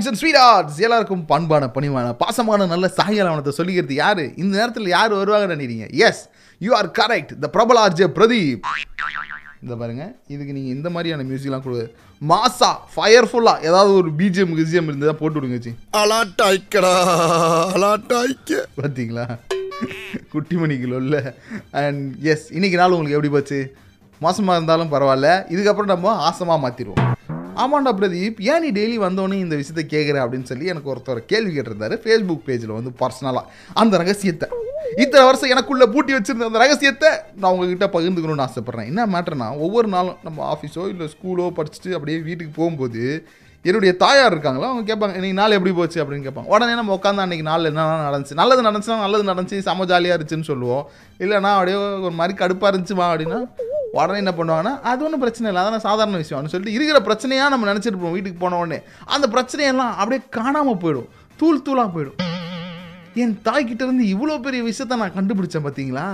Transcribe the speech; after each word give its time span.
Darlings 0.00 0.10
and 0.10 0.20
sweet 0.20 0.42
arts 0.50 0.78
எல்லாருக்கும் 0.86 1.24
பண்பான 1.30 1.64
பணிவான 1.76 2.12
பாசமான 2.22 2.66
நல்ல 2.72 2.86
சாயங்காலவனத்தை 2.98 3.52
சொல்லிக்கிறது 3.58 3.94
யாரு? 4.04 4.24
இந்த 4.42 4.52
நேரத்தில் 4.60 4.92
யார் 4.96 5.12
வருவாங்கன்னு 5.20 5.56
நினைக்கிறீங்க? 5.56 5.86
Yes 6.06 6.22
you 6.60 6.70
are 6.78 6.88
correct 7.00 7.32
the 7.42 7.48
பிரபல 7.56 7.80
ஆர்ஜே 7.86 8.08
பிரதீப் 8.18 8.68
இந்த 9.64 9.74
பாருங்க 9.80 10.04
இதுக்கு 10.34 10.54
நீங்கள் 10.56 10.74
இந்த 10.76 10.88
மாதிரியான 10.94 11.24
மியூசிக்லாம் 11.30 11.64
கொடு. 11.64 11.82
மாசா 12.30 12.70
ஃபயர்ஃபுல்லாக 12.94 13.66
ஏதாவது 13.68 13.92
ஒரு 14.00 14.10
பிஜிஎம் 14.20 14.54
கிஜிஎம் 14.60 14.88
இருந்தால் 14.90 15.20
போட்டு 15.20 15.38
விடுங்க 15.38 15.58
சி 15.66 15.72
அலாட்டாய்க்கடா 16.00 16.94
அலாட்டாய்க்க. 17.76 18.62
பார்த்தீங்களா 18.80 19.26
குட்டிமணிக்குள்ள 20.32 20.98
இல்லை 21.04 21.22
அண்ட் 21.82 22.02
எஸ் 22.32 22.48
இன்னைக்கு 22.56 22.80
நாள் 22.82 22.96
உங்களுக்கு 22.96 23.18
எப்படி 23.18 23.34
போச்சு? 23.36 23.60
மோசமாக 24.20 24.58
இருந்தாலும் 24.58 24.92
பரவாயில்ல. 24.94 25.28
இதுக்கப்புறம் 25.54 25.94
நம்ம 25.94 26.16
ஆசமாக 26.30 26.62
மாற்றிடுவோம் 26.64 27.06
ஆமாண்டா 27.56 27.92
பிரதீப் 28.00 28.38
ஏன் 28.52 28.62
நீ 28.64 28.68
டெய்லி 28.78 28.96
வந்தோடனே 29.04 29.38
இந்த 29.44 29.56
விஷயத்தை 29.60 29.84
கேட்குற 29.94 30.16
அப்படின்னு 30.24 30.48
சொல்லி 30.50 30.66
எனக்கு 30.66 30.90
ஒருத்தர் 30.92 31.20
கேள்வி 31.32 31.52
கேட்டிருந்தாரு. 31.56 31.96
ஃபேஸ்புக் 32.04 32.46
பேஜில் 32.46 32.76
வந்து 32.76 32.92
பர்சனலாக 33.00 33.44
அந்த 33.74 33.96
ரகசியத்தை. 33.96 34.48
இத்தனை 34.96 35.24
வருஷம் 35.26 35.52
எனக்குள்ளே 35.54 35.86
பூட்டி 35.94 36.12
வச்சிருந்த 36.14 36.48
அந்த 36.50 36.58
ரகசியத்தை 36.58 37.10
நான் 37.34 37.52
உங்ககிட்ட 37.52 37.86
பகிர்ந்துக்கணும்னு 37.86 38.46
ஆசைப்பட்றேன். 38.46 38.90
என்ன 38.92 39.06
மேட்டர்னா 39.06 39.48
ஒவ்வொரு 39.58 39.88
நாளும் 39.88 40.16
நம்ம 40.22 40.54
ஆஃபீஸோ 40.54 40.88
இல்லை 40.88 41.08
ஸ்கூலோ 41.14 41.46
படிச்சுட்டு 41.58 41.92
அப்படியே 41.92 42.18
வீட்டுக்கு 42.18 42.54
போகும்போது 42.56 43.26
என்னுடைய 43.64 43.96
தாயார் 43.96 44.32
இருக்காங்களா? 44.32 44.68
அவங்க 44.68 44.84
கேட்பாங்க 44.90 45.16
இன்றைக்கி 45.18 45.32
நாள் 45.32 45.56
எப்படி 45.56 45.74
போச்சு? 45.74 46.04
அப்படின்னு 46.04 46.26
கேட்பாங்க. 46.26 46.46
உடனே 46.46 46.74
நம்ம 46.74 46.94
உட்காந்து 46.94 47.24
அன்னைக்கு 47.24 47.46
நாள் 47.48 47.64
என்ன 47.64 47.82
நடந்துச்சு? 48.10 48.34
நல்லது 48.34 48.62
நடந்துச்சுன்னா 48.68 49.00
நல்லது 49.06 49.24
நடந்துச்சு 49.32 49.58
செம 49.58 49.84
ஜாலியாக 49.84 50.16
இருந்துச்சுன்னு 50.18 50.50
சொல்லுவோம். 50.52 50.86
இல்லைனா 51.18 51.50
அப்படியே 51.56 51.76
ஒரு 52.06 52.10
மாதிரி 52.10 52.36
கடுப்பாக 52.44 52.72
இருந்துச்சுமா 52.72 53.06
அப்படின்னா 53.10 53.40
உடனே 53.96 54.18
என்ன 54.22 54.32
பண்ணுவாங்கன்னா 54.38 54.72
அது 54.90 55.04
ஒன்றும் 55.04 55.22
பிரச்சனை 55.22 55.46
இல்லை 55.50 55.62
அதான் 55.62 55.86
சாதாரண 55.86 56.18
விஷயம்னு 56.22 56.52
சொல்லிட்டு 56.52 56.76
இருக்கிற 56.76 56.98
பிரச்சனையாக 57.08 57.52
நம்ம 57.52 57.66
நினச்சிட்டு 57.70 57.94
இருப்போம் 57.94 58.14
வீட்டுக்கு 58.16 58.42
போன 58.42 58.58
உடனே. 58.62 58.78
அந்த 59.14 59.26
பிரச்சனையெல்லாம் 59.34 59.94
அப்படியே 60.00 60.20
காணாமல் 60.38 60.80
போயிடும் 60.82 61.08
தூள் 61.40 61.64
தூளாக 61.66 61.88
போயிடும். 61.94 62.18
என் 63.22 63.34
தாய்கிட்ட 63.46 63.82
இருந்து 63.86 64.04
இவ்வளோ 64.14 64.36
பெரிய 64.46 64.62
விஷயத்த 64.68 65.00
நான் 65.02 65.16
கண்டுபிடிச்சேன் 65.18 65.66
பார்த்தீங்களா 65.66 66.06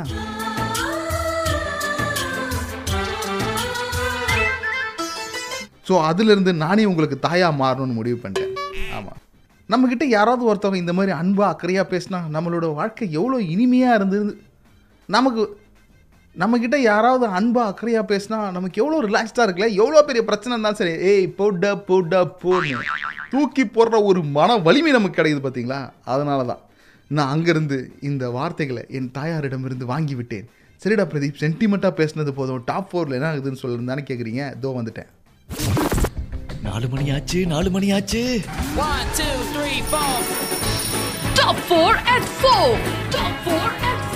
ஸோ 5.88 5.96
அதுலேருந்து 6.08 6.52
நானே 6.64 6.84
உங்களுக்கு 6.92 7.16
தாயாக 7.26 7.58
மாறணும்னு 7.60 7.98
முடிவு 7.98 8.16
பண்ணிட்டேன். 8.22 8.54
ஆமாம் 8.96 9.20
நம்மக்கிட்ட 9.68 10.04
யாராவது 10.16 10.42
ஒருத்தவங்க 10.50 10.82
இந்த 10.84 10.94
மாதிரி 10.98 11.12
அன்பாக 11.20 11.52
அக்கறையாக 11.52 11.86
பேசினா 11.92 12.18
நம்மளோட 12.36 12.66
வாழ்க்கை 12.80 13.06
எவ்வளோ 13.18 13.38
இனிமையாக 13.54 13.98
இருந்து 13.98 14.18
நமக்கு 15.08 15.42
நம்மக்கிட்ட 16.36 16.76
யாராவது 16.80 17.26
அன்பா 17.38 17.62
அக்கறையாக 17.70 18.04
பேசினா 18.12 18.38
நமக்கு 18.50 18.80
எவ்வளோ 18.82 18.96
ரிலாக்ஸ்டாக 19.08 19.44
இருக்குல்ல? 19.46 19.68
எவ்வளோ 19.82 20.02
பெரிய 20.02 20.22
பிரச்சனை 20.24 20.52
இருந்தாலும் 20.54 20.80
சரி 20.80 20.94
ஏய் 21.10 21.28
போட 21.38 21.76
போட 21.88 22.24
போன்னு 22.42 22.78
தூக்கி 23.30 23.64
போடுற 23.76 24.02
ஒரு 24.04 24.22
மன 24.36 24.56
வலிமை 24.66 24.92
நமக்கு 24.92 25.18
கிடைக்குது 25.18 25.44
பார்த்தீங்களா 25.46 25.80
அதனால 26.04 26.44
தான் 26.44 26.62
நான் 27.10 27.32
அங்கேருந்து 27.34 27.78
இந்த 28.00 28.30
வார்த்தைகளை 28.30 28.84
என் 28.98 29.10
தாயாரிடமிருந்து 29.18 29.86
வாங்கி 29.92 30.14
விட்டேன் 30.14 30.46
சரிடா 30.82 31.04
பிரதீப் 31.12 31.40
சென்டிமெண்ட்டாக 31.42 31.94
பேசினது 32.00 32.32
போதும். 32.38 32.62
டாப் 32.64 32.88
ஃபோரில் 32.90 33.16
என்ன 33.18 33.28
ஆகுதுன்னு 33.32 33.62
சொல்லுன்னு 33.62 34.08
கேட்குறீங்க 34.10 34.42
இதோ 34.56 34.72
வந்துட்டேன். 34.78 35.10
நாலு 36.62 36.88
மணி 36.88 37.06
ஆச்சு 37.10 37.40
நாலு 37.46 37.70
மணி 37.70 37.88
ஆச்சு. 37.92 38.22
One, 38.86 39.06
two, 39.18 39.36
three, 39.54 39.78
four. 39.92 40.12
Top 41.40 41.56
4 41.70 41.92
at 42.14 42.24
4. 42.42 42.68
Top 43.10 43.34
4 43.46 43.68
at 43.90 44.00
4. 44.10 44.15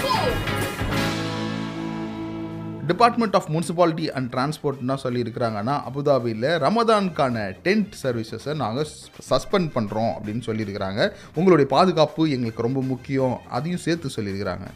Department 2.91 3.37
of 3.39 3.49
municipality 3.55 4.07
and 4.19 4.31
டிரான்ஸ்போர்ட்னா 4.35 4.97
சொல்லியிருக்கிறாங்கன்னா 5.05 5.77
அபுதாபியில் 5.91 6.49
ரமதான்கான 6.67 7.47
டென்ட் 7.67 7.93
சர்வீசஸை 8.03 8.55
நாங்கள் 8.63 8.89
சஸ்பெண்ட் 9.31 9.73
பண்ணுறோம் 9.79 10.13
அப்படின்னு 10.17 10.45
சொல்லியிருக்கிறாங்க. 10.51 11.11
உங்களுடைய 11.39 11.69
பாதுகாப்பு 11.77 12.31
எங்களுக்கு 12.37 12.67
ரொம்ப 12.69 12.83
முக்கியம் 12.93 13.37
அதையும் 13.59 13.85
சேர்த்து 13.89 14.17
சொல்லியிருக்கிறாங்க. 14.17 14.69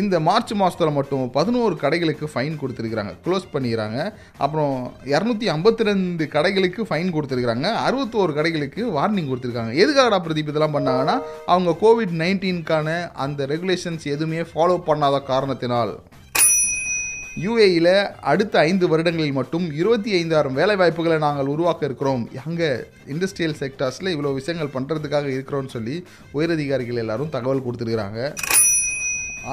இந்த 0.00 0.16
மார்ச் 0.26 0.52
மாதத்தில் 0.58 0.94
மட்டும் 0.96 1.22
பதினோரு 1.36 1.74
கடைகளுக்கு 1.80 2.26
ஃபைன் 2.32 2.58
கொடுத்துருக்குறாங்க. 2.60 3.12
க்ளோஸ் 3.24 3.46
பண்ணிடுறாங்க. 3.54 3.98
அப்புறம் 4.44 4.74
இரநூத்தி 5.14 5.46
ஐம்பத்தி 5.54 5.86
ரெண்டு 5.88 6.24
கடைகளுக்கு 6.34 6.84
ஃபைன் 6.90 7.10
கொடுத்துருக்குறாங்க. 7.14 7.68
அறுபத்தோரு 7.86 8.34
கடைகளுக்கு 8.36 8.84
வார்னிங் 8.98 9.30
கொடுத்துருக்காங்க. 9.30 9.72
எதுக்காகடா 9.82 10.20
பிரதீப் 10.26 10.52
இதெல்லாம் 10.52 10.76
பண்ணாங்கன்னா 10.76 11.16
அவங்க 11.54 11.74
கோவிட் 11.82 12.14
நைன்டீனுக்கான 12.22 12.88
அந்த 13.26 13.46
ரெகுலேஷன்ஸ் 13.54 14.06
எதுவுமே 14.14 14.42
ஃபாலோ 14.52 14.78
பண்ணாத 14.90 15.22
காரணத்தினால். 15.32 15.94
யூஏயில் 17.44 17.92
அடுத்த 18.30 18.54
ஐந்து 18.68 18.86
வருடங்களில் 18.92 19.36
மட்டும் 19.38 19.66
இருபத்தி 19.80 20.10
ஐந்தாயிரம் 20.20 20.56
வேலைவாய்ப்புகளை 20.60 21.18
நாங்கள் 21.24 21.50
உருவாக்க 21.54 21.82
இருக்கிறோம். 21.88 22.22
அங்கே 22.46 22.70
இண்டஸ்ட்ரியல் 23.12 23.56
செக்டார்ஸில் 23.60 24.12
இவ்வளோ 24.14 24.32
விஷயங்கள் 24.38 24.74
பண்ணுறதுக்காக 24.76 25.28
இருக்கிறோம்னு 25.36 25.74
சொல்லி 25.76 25.96
உயரதிகாரிகள் 26.38 27.02
எல்லாரும் 27.04 27.32
தகவல் 27.36 27.64
கொடுத்துருக்குறாங்க. 27.66 28.20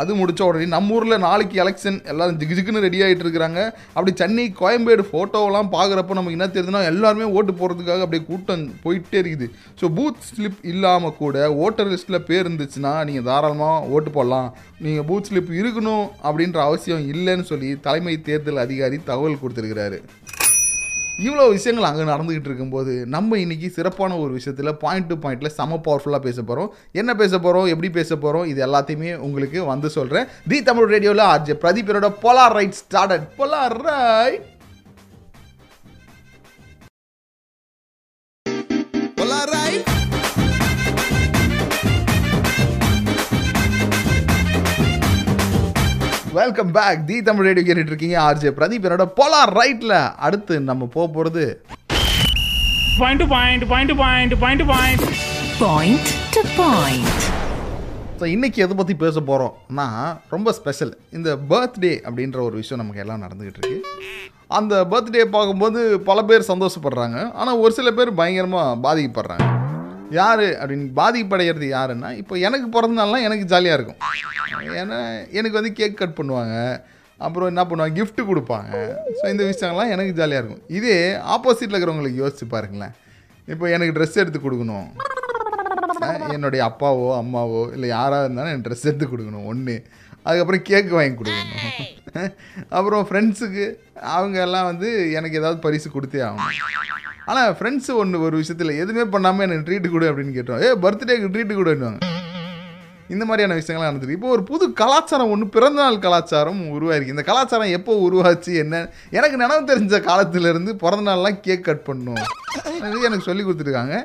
அது 0.01 0.11
முடித்த 0.19 0.41
உடனே 0.47 0.67
நம்ம 0.75 0.95
ஊரில் 0.97 1.23
நாளைக்கு 1.25 1.55
எலெக்ஷன் 1.63 1.97
எல்லோரும் 2.11 2.39
ஜிகு 2.41 2.55
ஜிகுன்னு 2.57 2.83
ரெடி 2.85 2.99
ஆகிட்டு 3.05 3.25
இருக்கிறாங்க. 3.25 3.59
அப்படி 3.95 4.11
சென்னை 4.21 4.45
கோயம்பேடு 4.61 5.05
ஃபோட்டோவெல்லாம் 5.09 5.71
பார்க்குறப்ப 5.75 6.17
நமக்கு 6.19 6.37
என்ன 6.39 6.47
தெரியுதுன்னா 6.55 6.81
எல்லாருமே 6.91 7.27
ஓட்டு 7.37 7.53
போகிறதுக்காக 7.59 8.05
அப்படியே 8.05 8.23
கூட்டம் 8.29 8.65
போயிட்டே 8.85 9.19
இருக்குது. 9.23 9.47
ஸோ 9.81 9.87
பூத் 9.99 10.25
ஸ்லிப் 10.29 10.61
இல்லாமல் 10.73 11.17
கூட 11.21 11.47
ஓட்டர் 11.65 11.91
லிஸ்ட்டில் 11.93 12.25
பேர் 12.29 12.43
இருந்துச்சுன்னா 12.45 12.93
நீங்கள் 13.09 13.27
தாராளமாக 13.29 13.93
ஓட்டு 13.95 14.11
போடலாம். 14.17 14.49
நீங்கள் 14.87 15.07
பூத் 15.11 15.29
ஸ்லிப் 15.31 15.53
இருக்கணும் 15.61 16.05
அப்படின்ற 16.27 16.59
அவசியம் 16.69 17.05
இல்லைன்னு 17.13 17.49
சொல்லி 17.51 17.71
தலைமை 17.87 18.15
தேர்தல் 18.29 18.63
அதிகாரி 18.65 18.99
தகவல் 19.11 19.41
கொடுத்துருக்கிறாரு. 19.43 19.99
இவ்வளோ 21.19 21.43
விஷயங்கள் 21.49 21.87
அங்கே 21.87 22.03
நடந்துக்கிட்டு 22.05 22.49
இருக்கும்போது 22.49 22.93
நம்ம 23.07 23.37
இன்றைக்கி 23.37 23.67
சிறப்பான 23.69 24.17
ஒரு 24.17 24.31
விஷயத்தில் 24.33 24.71
பாயிண்ட் 24.77 25.07
டு 25.07 25.15
பாயிண்டில் 25.23 25.55
செம 25.55 25.79
பவர்ஃபுல்லாக 25.79 26.21
பேச 26.23 26.41
போகிறோம் 26.41 26.69
என்ன 26.95 27.13
பேச 27.15 27.33
போகிறோம் 27.37 27.69
எப்படி 27.69 27.89
பேச 27.91 28.09
போகிறோம் 28.17 28.45
இது 28.47 28.61
எல்லாத்தையுமே 28.65 29.13
உங்களுக்கு 29.21 29.61
வந்து 29.65 29.89
சொல்கிறேன் 29.91 30.27
தி 30.47 30.59
தமிழ் 30.63 30.91
ரேடியோவில் 30.93 31.25
RJ 31.27 31.55
பிரதீபரோட 31.63 32.09
polar 32.21 32.55
right 32.57 32.77
started 32.81 33.25
polar 33.37 33.77
right 33.83 34.45
welcome 46.37 46.71
back 46.77 47.03
the 47.09 47.17
Tamil 47.27 47.45
radio 47.47 47.65
கேட்டுட்டு 47.67 47.91
இருக்கீங்க. 47.91 48.15
ஆர்ஜே 48.27 48.49
பிரதீப் 48.57 48.85
என்னோட 48.87 49.05
பொலார் 49.19 49.51
ரைட்டில் 49.59 49.95
அடுத்து 50.27 50.55
நம்ம 50.69 50.87
போக 50.95 51.07
போகிறது 51.15 51.45
Point 52.99 53.19
to 53.21 53.27
point, 53.33 53.61
point 53.71 53.89
to 53.91 53.95
point, 54.03 54.31
point 54.43 54.59
to 54.61 54.67
point. 54.73 55.01
Point 55.63 56.07
to 56.35 56.41
point. 56.59 57.09
So 58.19 58.25
இன்றைக்கி 58.35 58.59
எதை 58.65 58.75
பற்றி 58.77 58.93
பேச 59.03 59.19
போகிறோம்னா 59.29 59.87
ரொம்ப 60.35 60.51
ஸ்பெஷல் 60.59 60.93
இந்த 61.17 61.29
பர்த்டே 61.51 61.93
அப்படின்ற 62.07 62.39
ஒரு 62.47 62.55
விஷயம் 62.61 62.81
நமக்கு 62.83 63.03
எல்லாம் 63.03 63.23
நடந்துக்கிட்டு 63.25 63.59
இருக்கு. 63.61 63.77
அந்த 64.59 64.73
பர்த்டே 64.93 65.25
பார்க்கும்போது 65.35 65.81
பல 66.09 66.23
பேர் 66.31 66.49
சந்தோஷப்படுறாங்க. 66.51 67.17
ஆனால் 67.41 67.61
ஒரு 67.65 67.73
சில 67.79 67.91
பேர் 67.99 68.17
பயங்கரமாக 68.21 68.79
பாதிக்கப்படுறாங்க. 68.87 69.47
யார் 70.17 70.43
அப்படின்னு 70.59 70.85
பாதிப்படைகிறது 70.99 71.67
யாருன்னா 71.77 72.09
இப்போ 72.21 72.35
எனக்கு 72.47 72.67
பிறந்த 72.75 72.95
நாள்லாம் 72.99 73.25
எனக்கு 73.27 73.45
ஜாலியாக 73.53 73.77
இருக்கும். 73.77 73.99
ஏன்னா 74.81 74.99
எனக்கு 75.39 75.59
வந்து 75.59 75.71
கேக் 75.79 75.99
கட் 76.01 76.17
பண்ணுவாங்க. 76.19 76.55
அப்புறம் 77.25 77.49
என்ன 77.51 77.63
பண்ணுவாங்க? 77.69 77.95
கிஃப்ட்டு 77.99 78.27
கொடுப்பாங்க. 78.29 78.71
ஸோ 79.19 79.25
இந்த 79.33 79.43
விஷயங்கள்லாம் 79.51 79.93
எனக்கு 79.95 80.13
ஜாலியாக 80.19 80.41
இருக்கும். 80.41 80.63
இதே 80.77 80.97
ஆப்போசிட்டில் 81.35 81.75
இருக்கிறவங்களுக்கு 81.75 82.21
யோசிச்சு 82.23 82.47
பாருங்களேன். 82.55 82.95
இப்போ 83.53 83.65
எனக்கு 83.75 83.95
ட்ரெஸ் 83.97 84.21
எடுத்து 84.23 84.41
கொடுக்கணும். 84.45 84.87
என்னுடைய 86.35 86.61
அப்பாவோ 86.69 87.07
அம்மாவோ 87.21 87.61
இல்லை 87.75 87.87
யாராக 87.95 88.25
இருந்தாலும் 88.25 88.51
எனக்கு 88.53 88.67
ட்ரெஸ் 88.67 88.87
எடுத்து 88.89 89.07
கொடுக்கணும் 89.13 89.47
ஒன்று 89.51 89.75
அதுக்கப்புறம் 90.27 90.65
கேக் 90.69 90.97
வாங்கி 90.97 91.15
கொடுக்கணும். 91.19 92.31
அப்புறம் 92.77 93.03
ஃப்ரெண்ட்ஸுக்கு 93.09 93.65
அவங்க 94.15 94.37
எல்லாம் 94.47 94.69
வந்து 94.71 94.89
எனக்கு 95.19 95.39
ஏதாவது 95.41 95.59
பரிசு 95.65 95.89
கொடுத்தே 95.95 96.21
ஆகணும். 96.27 96.53
ஆனால் 97.31 97.55
ஃப்ரெண்ட்ஸு 97.59 97.93
ஒன்று 98.01 98.21
ஒரு 98.27 98.35
விஷயத்தில் 98.41 98.79
எதுவுமே 98.81 99.05
பண்ணாமல் 99.15 99.45
எனக்கு 99.47 99.65
ட்ரீட்டு 99.67 99.89
கொடு 99.93 100.09
அப்படின்னு 100.11 100.37
கேட்டோம் 100.37 100.61
ஏ 100.65 100.69
பர்த்டேக்கு 100.83 101.33
ட்ரீட்டு 101.33 101.57
கொடுவாங்க 101.57 101.97
இந்த 103.13 103.23
மாதிரியான 103.27 103.55
விஷயங்கள்லாம் 103.57 103.89
நடந்துருக்கு. 103.89 104.17
இப்போ 104.17 104.29
ஒரு 104.35 104.43
புது 104.49 104.65
கலாச்சாரம் 104.79 105.29
ஒன்று 105.33 105.45
பிறந்தநாள் 105.55 105.99
கலாச்சாரம் 106.05 106.59
உருவாயிருக்கு. 106.77 107.13
இந்த 107.15 107.23
கலாச்சாரம் 107.29 107.73
எப்போ 107.77 107.93
உருவாச்சு 108.07 108.51
என்ன? 108.63 108.81
எனக்கு 109.17 109.37
நினைவு 109.41 109.61
தெரிஞ்ச 109.69 109.99
காலத்திலேருந்து 110.07 110.73
பிறந்தநாள்லாம் 110.83 111.37
கேக் 111.45 111.67
கட் 111.67 111.85
பண்ணும். 111.89 112.23
எனக்கு 113.07 113.27
சொல்லி 113.29 113.43
கொடுத்துருக்காங்க. 113.43 113.95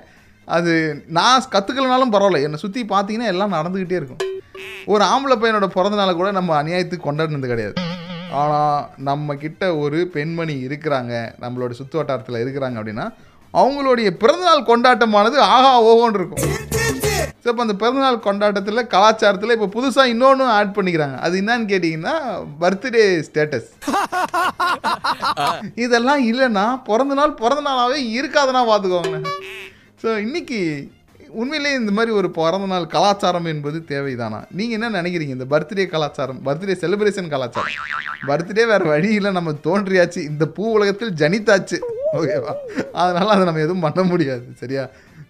அது 0.56 0.72
நான் 1.18 1.48
கற்றுக்கலனாலும் 1.54 2.14
பரவாயில்ல. 2.14 2.44
என்னை 2.46 2.60
சுற்றி 2.64 2.84
பார்த்தீங்கன்னா 2.94 3.32
எல்லாம் 3.34 3.56
நடந்துக்கிட்டே 3.58 3.98
இருக்கும். 4.00 4.22
ஒரு 4.94 5.04
ஆம்பளை 5.12 5.36
பையனோட 5.42 5.68
பிறந்தநாளை 5.78 6.14
கூட 6.20 6.30
நம்ம 6.38 6.62
அநியாயத்துக்கு 6.62 7.08
கொண்டாடினது 7.08 7.52
கிடையாது. 7.54 7.76
ஆனால் 8.40 8.76
நம்ம 9.08 9.34
கிட்ட 9.42 9.62
ஒரு 9.84 9.98
பெண்மணி 10.14 10.54
இருக்கிறாங்க 10.66 11.12
நம்மளோட 11.42 11.72
சுற்று 11.78 11.98
வட்டாரத்தில் 11.98 12.42
இருக்கிறாங்க 12.42 12.78
அப்படின்னா 12.80 13.06
அவங்களுடைய 13.54 14.08
பிறந்தநாள் 14.22 14.68
கொண்டாட்டமானது 14.70 15.38
ஆஹா 15.54 15.72
ஓஹோன்னு 15.88 16.18
இருக்கும். 16.20 16.44
ஸோ 17.42 17.48
இப்போ 17.50 17.62
அந்த 17.64 17.74
பிறந்தநாள் 17.82 18.24
கொண்டாட்டத்தில் 18.26 18.88
கலாச்சாரத்தில் 18.94 19.54
இப்போ 19.56 19.68
புதுசாக 19.74 20.12
இன்னொன்று 20.12 20.44
ஆட் 20.58 20.74
பண்ணிக்கிறாங்க. 20.76 21.16
அது 21.24 21.34
என்னன்னு 21.42 21.66
கேட்டிங்கன்னா 21.72 22.14
பர்த்டே 22.62 23.04
ஸ்டேட்டஸ் 23.28 23.68
இதெல்லாம் 25.84 26.22
இல்லைன்னா 26.30 26.66
பிறந்த 26.88 27.14
நாள் 27.20 27.38
பிறந்த 27.42 27.64
நாளாகவே 27.68 28.00
இருக்காதுன்னா 28.18 28.62
பார்த்துக்கோங்க 28.70 29.20
ஸோ 30.02 30.10
இன்னைக்கு 30.26 30.60
உண்மையிலேயே 31.40 31.74
இந்த 31.80 31.92
மாதிரி 31.96 32.12
ஒரு 32.20 32.28
பிறந்த 32.36 32.66
நாள் 32.72 32.86
கலாச்சாரம் 32.94 33.48
என்பது 33.52 33.78
தேவைதானா? 33.92 34.40
நீங்கள் 34.58 34.76
என்ன 34.78 34.88
நினைக்கிறீங்க? 34.98 35.34
இந்த 35.38 35.46
பர்த்டே 35.52 35.86
கலாச்சாரம் 35.94 36.40
பர்த்டே 36.46 36.74
செலிப்ரேஷன் 36.82 37.30
கலாச்சாரம். 37.34 37.76
பர்த்டே 38.30 38.64
வேறு 38.72 38.86
வழியில் 38.92 39.36
நம்ம 39.38 39.54
தோன்றியாச்சு. 39.66 40.20
இந்த 40.30 40.46
பூ 40.56 40.64
உலகத்தில் 40.76 41.14
ஜனித்தாச்சு. 41.22 41.78
ஓகேவா 42.18 42.54
அதனால் 43.02 43.34
அதை 43.34 43.44
நம்ம 43.48 43.62
எதுவும் 43.66 43.84
பண்ண 43.86 44.02
முடியாது. 44.12 44.44
சரியா? 44.62 44.84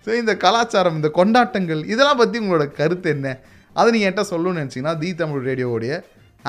ஸோ 0.06 0.10
இந்த 0.22 0.32
கலாச்சாரம் 0.44 0.96
இந்த 1.00 1.10
கொண்டாட்டங்கள் 1.18 1.82
இதெல்லாம் 1.92 2.20
பற்றி 2.22 2.38
உங்களோட 2.42 2.66
கருத்து 2.80 3.10
என்ன? 3.16 3.28
அதை 3.76 3.88
நீங்கள் 3.92 4.08
என்கிட்ட 4.08 4.24
சொல்லணும்னு 4.32 4.62
நினச்சிங்கன்னா 4.62 4.96
தி 5.02 5.10
தமிழ் 5.20 5.46
ரேடியோவுடைய 5.50 5.92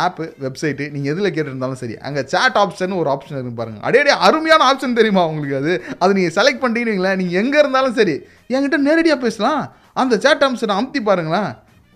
ஆப்பு 0.05 0.25
வெப்சைட்டு 0.43 0.85
நீங்கள் 0.93 1.11
எதில் 1.13 1.33
கேட்டிருந்தாலும் 1.35 1.81
சரி 1.81 1.95
அங்கே 2.07 2.21
சேட் 2.33 2.57
ஆப்ஷன் 2.61 2.93
ஒரு 3.01 3.09
ஆப்ஷன் 3.13 3.37
இருக்கு 3.37 3.59
பாருங்கள் 3.59 3.83
அடே 3.87 3.99
அடே 4.03 4.13
அருமையான 4.27 4.65
ஆப்ஷன் 4.69 4.97
தெரியுமா 4.99 5.23
உங்களுக்கு 5.31 5.57
அது? 5.61 5.73
அது 6.03 6.15
நீங்கள் 6.17 6.35
செலக்ட் 6.37 6.63
பண்ணிட்டீங்களா 6.63 7.11
நீங்கள் 7.21 7.39
எங்கே 7.41 7.59
இருந்தாலும் 7.63 7.97
சரி 7.99 8.15
என்கிட்ட 8.53 8.79
நேரடியாக 8.87 9.19
பேசலாம். 9.25 9.61
அந்த 10.01 10.13
சேட் 10.23 10.43
ஆப்ஷனை 10.47 10.75
அமுத்தி 10.79 11.01
பாருங்களேன். 11.09 11.51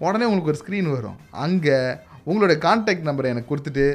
உடனே 0.05 0.25
உங்களுக்கு 0.29 0.51
ஒரு 0.53 0.61
ஸ்க்ரீன் 0.61 0.89
வரும். 0.95 1.17
அங்கே 1.45 1.77
உங்களுடைய 2.29 2.57
கான்டாக்ட் 2.67 3.07
நம்பரை 3.09 3.29
எனக்கு 3.33 3.51
கொடுத்துட்டு 3.51 3.85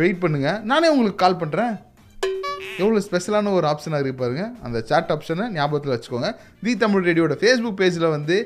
வெயிட் 0.00 0.22
பண்ணுங்கள் 0.24 0.58
நானே 0.72 0.90
உங்களுக்கு 0.94 1.22
கால் 1.24 1.40
பண்ணுறேன் 1.42 1.74
எவ்வளோ 2.82 3.00
ஸ்பெஷலான 3.06 3.52
ஒரு 3.58 3.66
ஆப்ஷனாக 3.70 3.98
இருக்குது 3.98 4.22
பாருங்கள் 4.22 4.52
அந்த 4.66 4.78
சேட் 4.90 5.10
ஆப்ஷனை 5.14 5.46
ஞாபகத்தில் 5.56 5.94
வச்சுக்கோங்க. 5.94 6.28
தி 6.64 6.72
தமிழ் 6.82 7.06
ரேடியோட 7.08 7.34
ஃபேஸ்புக் 7.40 7.78
பேஜில் 7.80 8.08
வந்து 8.16 8.36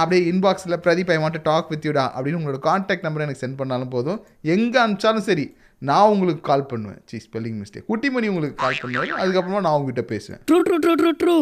அப்படியே 0.00 0.22
இன்பாக்ஸில் 0.32 0.80
Pradeep 0.84 1.10
I 1.14 1.18
want 1.22 1.42
talk 1.48 1.70
with 1.72 1.86
யூடா 1.88 2.04
அப்படின்னு 2.14 2.38
உங்களோட 2.40 2.60
கான்டாக்ட் 2.68 3.06
நம்பர் 3.06 3.24
எனக்கு 3.26 3.42
சென்ட் 3.44 3.58
பண்ணாலும் 3.60 3.92
போதும். 3.96 4.20
எங்கே 4.54 4.78
அனுப்பிச்சாலும் 4.84 5.26
சரி 5.30 5.46
நான் 5.82 6.10
உங்களுக்கு 6.14 6.42
கால் 6.48 6.68
பண்ணுவேன். 6.70 6.98
சி 7.10 7.16
ஸ்பெல்லிங் 7.24 7.56
மிஸ்டேக் 7.60 7.86
குட்டிமணி 7.90 8.26
உங்களுக்கு 8.32 8.56
கால் 8.64 8.80
பண்ணுவேன் 8.82 9.20
அதுக்கப்புறமா 9.22 9.62
நான் 9.66 9.76
உங்ககிட்ட 9.78 10.04
பேசுவேன். 10.12 10.40
Through 10.48 10.58
through 10.66 10.76
through 10.84 10.94
through 11.00 11.12
through 11.22 11.36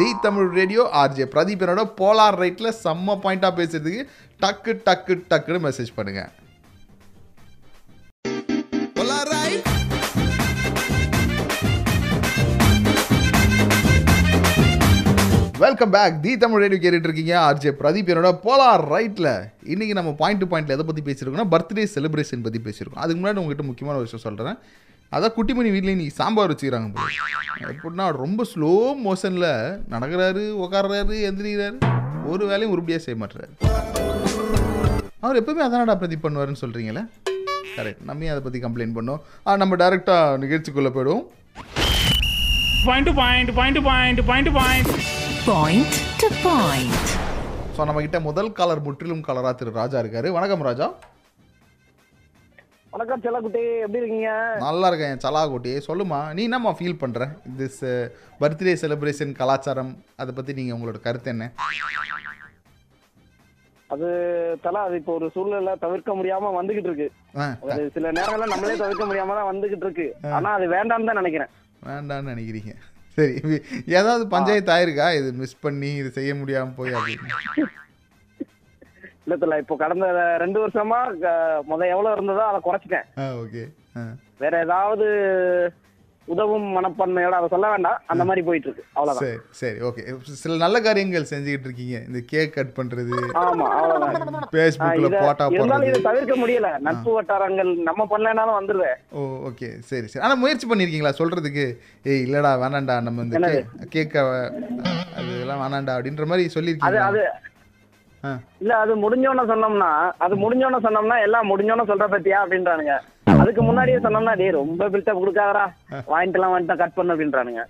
the 0.00 0.08
Tamil 0.26 0.50
radio 0.58 0.82
RJ 1.02 1.26
Pradeep 1.34 1.64
என்னோட 1.64 1.84
போலார் 2.00 2.38
ரைட்டில் 2.44 2.76
செம்ம 2.84 3.18
பாயிண்டாக 3.24 3.52
பேசுறதுக்கு 3.60 4.02
டக்கு 4.40 4.74
டக்கு 4.88 5.16
டக்குன்னு 5.32 5.66
மெசேஜ் 5.68 5.96
பண்ணுங்கள் 5.96 6.30
welcome 15.62 15.92
back 15.94 16.18
the 16.24 16.32
Tamil 16.42 16.60
radio 16.62 16.80
கேட்டுட்டு 16.82 17.08
இருக்கீங்க. 17.08 17.32
ஆர்ஜே 17.46 17.70
பிரதீப் 17.80 18.10
என்னோட 18.12 18.30
போலார் 18.44 18.82
ரைட்டில் 18.92 19.28
இன்றைக்கி 19.72 19.94
நம்ம 19.98 20.10
பாயிண்ட் 20.20 20.40
டு 20.42 20.46
பாயிண்ட்ல 20.52 20.76
எதை 20.76 20.84
பற்றி 20.88 21.02
பேசியிருக்கோம்னா 21.08 21.46
பர்த்டே 21.54 21.84
செலிப்ரேஷன் 21.94 22.44
பற்றி 22.46 22.60
பேசியிருக்கோம் 22.66 23.02
அதுக்கு 23.04 23.20
முன்னாடி 23.20 23.40
உங்ககிட்ட 23.42 23.64
முக்கியமான 23.70 23.96
ஒரு 24.00 24.06
விஷயம் 24.08 24.24
சொல்கிறேன் 24.26 24.58
அதான் 25.12 25.34
குட்டிமணி 25.36 25.70
வீட்டில் 25.74 25.92
இன்னைக்கு 25.94 26.16
சாம்பார் 26.20 26.52
வச்சுக்கிறாங்க 26.52 26.88
எப்படின்னா 27.72 28.06
ரொம்ப 28.22 28.46
ஸ்லோ 28.52 28.72
மோஷனில் 29.06 29.48
நடக்கிறாரு 29.94 30.44
உட்கார்றாரு 30.64 31.18
எந்திரிக்கிறாரு. 31.30 31.76
ஒரு 32.32 32.42
வேலையும் 32.52 32.72
உருப்படியாக 32.76 33.02
செய்ய 33.06 33.18
மாட்டுறாரு 33.22 33.52
அவர் 35.24 35.40
எப்பவுமே 35.42 35.64
அதானடா 35.68 35.96
பிரதீப் 36.02 36.26
பண்ணுவாருன்னு 36.26 36.62
சொல்கிறீங்களே 36.64 37.04
கரெக்ட் 37.76 38.04
நம்ம 38.10 38.30
அதை 38.34 38.40
பற்றி 38.46 38.60
கம்ப்ளைண்ட் 38.66 38.96
பண்ணோம்? 38.98 39.20
நம்ம 39.64 39.76
டேரெக்டாக 39.84 40.38
நிகழ்ச்சிக்குள்ளே 40.44 40.92
போயிடுவோம். 40.96 41.24
Point 42.88 43.10
point 43.22 43.50
point 43.58 43.80
point 43.88 44.20
point 44.30 44.52
point 44.58 44.92
point 45.50 45.94
to 46.20 46.26
point. 46.26 46.26
Point 46.26 46.26
to 46.26 46.28
point. 46.46 46.98
So 47.76 47.80
நம்மக்கிட்ட 47.86 48.18
முதல் 48.26 48.50
காலர் 48.58 48.82
முற்றிலும் 48.86 49.22
கலரா 49.28 49.50
திரு 49.60 49.70
ராஜா 49.78 49.96
இருக்காரு. 50.02 50.28
வணக்கம் 50.36 50.62
ராஜா. 50.66 50.86
வணக்கம் 52.94 53.22
செல்லக்குட்டி. 53.24 53.62
எப்படி 53.84 54.00
இருக்கீங்க? 54.02 54.30
நல்லா 54.64 54.88
இருக்கேன் 54.90 55.12
என் 55.14 55.22
சலாகுட்டி. 55.24 55.72
சொல்லுமா 55.88 56.20
நீ 56.36 56.42
என்னம்மா 56.48 56.72
ஃபீல் 56.80 57.00
பண்ணுற 57.02 57.26
திஸ் 57.60 57.80
பர்த்டே 58.42 58.74
செலிப்ரேஷன் 58.82 59.32
கலாச்சாரம் 59.40 59.92
அதை 60.24 60.34
பற்றி 60.38 60.54
நீங்கள் 60.58 60.76
உங்களோட 60.76 61.00
கருத்து 61.06 61.32
என்ன? 61.34 61.48
அது 63.96 64.08
தல 64.66 64.84
அது 64.88 65.00
இப்போ 65.02 65.14
ஒரு 65.20 65.28
சூழ்நிலை 65.36 65.74
தவிர்க்க 65.86 66.18
முடியாம 66.20 66.52
வந்துகிட்டு 66.60 66.90
இருக்கு. 66.90 67.08
சில 67.96 68.06
நேரங்கள்ல 68.18 68.52
நம்மளே 68.54 68.78
தவிர்க்க 68.84 69.10
முடியாம 69.10 69.36
தான் 69.40 69.50
வந்துகிட்டு 69.52 69.86
இருக்கு. 69.88 70.08
ஆனா 70.38 70.52
அது 70.60 70.68
வேண்டாம்னு 70.76 71.10
தான் 71.12 71.22
நினைக்கிறேன். 71.22 71.52
வேண்டாம்னு 71.90 72.32
நினைக்கிறீங்க. 72.34 72.72
சரி 73.16 73.34
ஏதாவது 73.98 74.24
பஞ்சாயத்து 74.34 74.72
ஆயிருக்கா? 74.76 75.06
இது 75.18 75.28
மிஸ் 75.42 75.62
பண்ணி 75.64 75.90
இது 76.00 76.10
செய்ய 76.18 76.32
முடியாமல் 76.40 76.76
போய் 76.78 76.96
அப்படின்னு. 76.98 77.28
இல்ல 79.24 79.36
தல 79.42 79.58
இப்போ 79.62 79.74
கடந்த 79.82 80.06
ரெண்டு 80.42 80.58
வருஷமா 80.62 81.00
முத 81.70 81.82
எவ்வளவு 81.94 82.14
இருந்ததோ 82.16 82.44
அதை 82.50 82.60
குறைச்சிட்டேன். 82.68 83.08
ஓகே 83.42 83.64
வேற 84.42 84.54
ஏதாவது 84.66 85.06
உதவும் 86.30 86.66
மனப்பான்மையோட 86.74 87.34
அதை 87.36 87.48
சொல்ல 87.48 87.66
வேண்டாம். 87.70 87.98
அந்த 88.06 88.22
மாதிரி 88.24 88.42
போயிட்டு 88.42 88.68
இருக்கு 88.68 88.84
அவ்வளவுதான். 88.92 89.22
சரி 89.22 89.38
சரி 89.60 89.78
ஓகே 89.82 90.02
சில 90.40 90.56
நல்ல 90.56 90.80
காரியங்கள் 90.80 91.28
செஞ்சுக்கிட்டு 91.30 91.68
இருக்கீங்க. 91.68 91.96
இந்த 92.06 92.20
கேக் 92.26 92.52
கட் 92.52 92.74
பண்ணுறது 92.76 93.16
ஆமா 93.40 93.66
அவ்வளவுதான். 93.74 94.14
இத- 95.00 95.22
போட்டா 95.22 95.46
போடுறது. 95.50 95.88
இதை 95.88 96.00
தவிர்க்க 96.02 96.36
முடியல. 96.36 96.70
நட்பு 96.80 97.10
வட்டாரங்கள் 97.12 97.70
நம்ம 97.82 98.06
பண்ணலனாலும் 98.10 98.58
வந்துருவேன் 98.58 98.96
ஓ 99.12 99.20
ஓகே 99.48 99.68
சரி 99.84 100.06
சரி. 100.06 100.22
ஆனால் 100.24 100.38
முயற்சி 100.38 100.68
பண்ணியிருக்கீங்களா 100.68 101.14
சொல்கிறதுக்கு 101.18 101.66
ஏய் 102.04 102.22
இல்லைடா 102.22 102.52
வேணாண்டா 102.62 102.96
நம்ம 103.00 103.26
இந்த? 103.26 103.52
கேக்க 103.90 104.14
அதெல்லாம் 105.18 105.62
வேணாண்டா 105.64 105.94
அப்படின்ற 105.96 106.26
மாதிரி 106.26 106.46
அது 106.46 106.56
சொல்லியிருக்கீங்க 106.56 107.04
அது 107.06 107.22
இல்ல 108.60 108.72
அது 108.76 108.92
முடிஞ்சோன்னு 108.96 109.44
சொன்னோம்னா 109.48 109.90
அது 110.18 110.34
முடிஞ்சோன்னு 110.36 110.80
சொன்னோம்னா 110.82 111.16
எல்லாம் 111.22 111.48
முடிஞ்சோன்னு 111.50 111.86
சொல்ற 111.88 112.06
பத்தியா 112.10 112.38
அப்படின்றானுங்க. 112.42 112.94
அதுக்கு 113.38 113.62
முன்னாடியே 113.62 113.98
சொன்னோம்னா 113.98 114.36
டேய் 114.36 114.58
ரொம்ப 114.60 114.88
பில்டப் 114.88 115.20
கொடுக்காதடா. 115.20 115.64
வாங்கிட்டுலாம் 116.12 116.54
வந்துட்டு 116.54 116.76
கட் 116.76 116.94
பண்ணு 116.94 117.14
அப்படின்றானுங்க. 117.14 117.62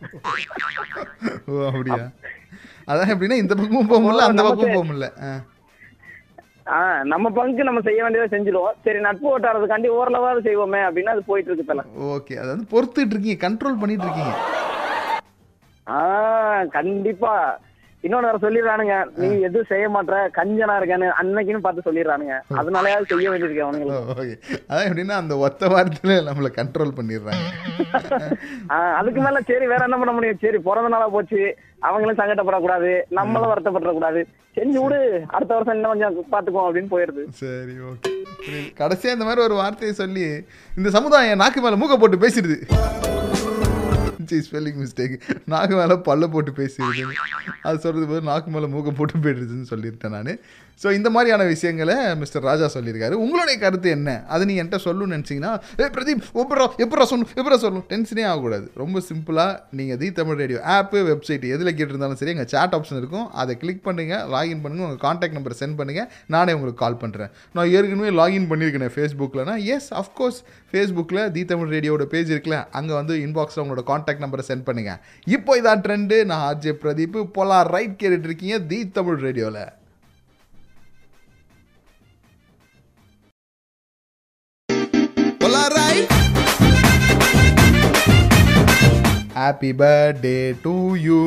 ஓ 1.49 1.67
அப்படியா? 1.69 2.03
அதான் 2.91 3.13
எப்படின்னா 3.15 3.41
இந்த 3.43 3.55
பக்கமும் 3.55 3.87
போக 3.87 4.01
முடியல 4.05 4.29
அந்த 4.31 4.43
பக்கமும் 4.43 4.75
போக 4.75 4.87
முடியல. 4.91 5.09
நம்ம 7.05 7.31
பங்கு 7.31 7.65
நம்ம 7.65 7.81
செய்ய 7.81 8.01
வேண்டியதை 8.03 8.29
செஞ்சிருவோம் 8.33 8.77
சரி 8.85 9.01
நட்பு 9.01 9.27
ஓட்டாரதுக்காண்டி 9.31 9.89
ஓரளவாவது 9.99 10.41
செய்வோமே 10.49 10.81
அப்படின்னு 10.89 11.13
அது 11.15 11.23
போயிட்டு 11.27 11.51
இருக்கு 11.51 11.71
தல 11.71 11.85
ஓகே 12.15 12.35
அது 12.41 12.49
வந்து 12.49 12.71
பொறுத்துட்டு 12.73 13.15
இருக்கீங்க 13.15 13.41
கண்ட்ரோல் 13.47 13.81
பண்ணிட்டு 13.81 14.07
இருக்கீங்க. 14.07 14.35
ஆஹ் 15.87 16.67
கண்டிப்பா. 16.69 17.35
இன்னொன்னு 18.03 18.29
வேற 18.29 18.39
சொல்லிடுறானுங்க. 18.43 18.95
நீ 19.17 19.41
எதுவும் 19.41 19.69
செய்ய 19.69 19.87
மாட்ற 19.89 20.15
கஞ்சனா 20.37 20.75
இருக்கேன்னு 20.81 21.09
அன்னைக்குன்னு 21.21 21.65
பார்த்து 21.67 21.87
சொல்லிடுறானுங்க. 21.89 22.37
அதனாலயாவது 22.61 23.11
செய்ய 23.11 23.31
வேண்டியிருக்கு 23.31 23.65
அவனுங்களுக்கு. 23.67 24.37
அதான் 24.71 24.87
எப்படின்னா 24.89 25.17
அந்த 25.23 25.37
ஒத்த 25.37 25.69
வாரத்தில் 25.69 26.15
நம்மளை 26.29 26.51
கண்ட்ரோல் 26.59 26.97
பண்ணிடுறாங்க. 26.99 27.49
அதுக்கு 28.99 29.21
மேல 29.21 29.41
சரி 29.41 29.67
வேற 29.67 29.83
என்ன 29.85 29.99
பண்ண 29.99 30.13
முடியும்? 30.13 30.41
சரி 30.41 30.59
பிறந்த 30.59 30.89
நாளா 30.89 31.09
போச்சு. 31.09 31.57
அவங்களும் 31.79 32.19
சங்கடப்படக்கூடாது. 32.19 33.01
நம்மளும் 33.09 33.51
வருத்தப்படக்கூடாது. 33.53 34.23
செஞ்சு 34.57 34.79
விடு. 34.83 35.25
அடுத்த 35.27 35.55
வருஷம் 35.55 35.75
இன்னும் 35.75 35.93
கொஞ்சம் 35.93 36.17
பாத்துக்குவோம் 36.33 36.67
அப்படின்னு 36.69 36.93
போயிருது. 36.95 37.25
சரி 37.43 37.77
ஓகே. 37.91 38.13
கடைசியாக 38.75 39.17
இந்த 39.17 39.25
மாதிரி 39.25 39.45
ஒரு 39.45 39.55
வார்த்தையை 39.55 39.95
சொல்லி 40.03 40.27
இந்த 40.77 40.91
சமுதாயம் 40.91 41.41
நாக்கு 41.43 41.61
மேலே 41.61 41.81
மூக்க 41.83 41.97
போட்டு 41.97 42.25
பேசிடுது. 42.27 42.59
சி 44.31 44.39
ஸ்பெல்லிங் 44.49 44.81
மிஸ்டேக் 44.85 45.15
நாக்கு 45.53 45.77
மேலே 45.81 45.99
பல்ல 46.09 46.25
போட்டு 46.35 46.53
பேசிடுது. 46.63 47.05
அது 47.69 47.79
சொல்கிறது 47.85 48.09
போது 48.13 48.23
நாக்கு 48.31 48.51
மேலே 48.57 48.69
மூக்க 48.75 48.93
போட்டு 48.99 49.23
போயிடுதுன்னு 49.27 49.71
சொல்லியிருக்கேன் 49.75 50.17
நான். 50.17 50.35
ஸோ 50.83 50.89
இந்த 50.99 51.09
மாதிரியான 51.15 51.47
விஷயங்களை 51.53 51.95
மிஸ்டர் 52.21 52.45
ராஜா 52.49 52.67
சொல்லியிருக்காரு. 52.75 53.15
உங்களுடைய 53.23 53.57
கருத்து 53.63 53.89
என்ன? 53.97 54.11
அது 54.35 54.47
நீங்கள் 54.49 54.63
என்கிட்ட 54.63 54.79
சொல்லணும்னு 54.85 55.17
நினச்சிங்கன்னா 55.17 55.51
ஏ 55.81 55.89
பிரதீப் 55.97 56.23
எப்படா 56.43 56.67
எப்படா 56.85 57.05
சொல்லணும் 57.11 57.33
எப்படி 57.41 57.57
சொல்லணும் 57.65 57.85
டென்ஷனே 57.91 58.25
ஆகக்கூடாது. 58.29 58.67
ரொம்ப 58.83 59.03
சிம்பிளாக 59.09 59.59
நீங்கள் 59.79 59.99
the 60.03 60.09
Tamil 60.19 60.39
radio 60.43 60.61
app 60.77 61.01
website 61.11 61.45
எதில் 61.57 61.73
கேட்டிருந்தாலும் 61.79 62.21
சரி 62.21 62.33
எங்கள் 62.35 62.49
chat 62.55 62.73
ஆப்ஷன் 62.79 63.01
இருக்கும். 63.03 63.27
அதை 63.43 63.57
கிளிக் 63.65 63.85
பண்ணுங்கள் 63.89 64.25
லாகின் 64.35 64.63
பண்ணுங்கள் 64.65 64.87
உங்கள் 64.89 65.03
காண்டாக்ட் 65.07 65.37
நம்பர் 65.39 65.59
சென்ட் 65.61 65.79
பண்ணுங்கள் 65.81 66.09
நானே 66.37 66.55
உங்களுக்கு 66.59 66.81
கால் 66.85 66.99
பண்ணுறேன் 67.03 67.31
நான் 67.59 67.71
ஏற்கனவே 67.77 68.13
லாகின் 68.21 68.49
பண்ணியிருக்கேன் 68.53 68.95
ஃபேஸ்புக்கில்னா 68.97 69.57
எஸ் 69.77 69.91
அஃப்கோர்ஸ் 70.03 70.41
ஃபேஸ்புக்கில் 70.73 71.23
தி 71.37 71.45
தமிழ் 71.53 71.71
ரேடியோட 71.77 72.07
பேஜ் 72.15 72.33
இருக்குல்ல 72.35 72.59
அங்கே 72.81 72.95
வந்து 73.01 73.15
இன்பாக்ஸில் 73.27 73.63
உங்களோட 73.65 73.85
காண்டாக்ட் 73.93 74.20
நம்பரை 74.25 74.45
சென்ட் 74.51 74.67
பண்ணுங்கள் 74.69 75.03
இப்போ 75.37 75.59
இதான் 75.61 75.85
ட்ரெண்டு 75.87 76.19
நான் 76.31 76.47
ஆர்ஜே 76.49 76.75
பிரதீப். 76.85 77.21
போலாம் 77.37 77.69
ரைட் 77.77 78.01
கேட்டுட்டு 78.01 78.31
இருக்கீங்க 78.31 78.59
தி 78.73 78.81
தமிழ் 78.99 79.23
ரேடியோவில் 79.27 79.63
happy 89.41 89.69
birthday 89.81 90.39
to 90.65 90.73
you 91.05 91.19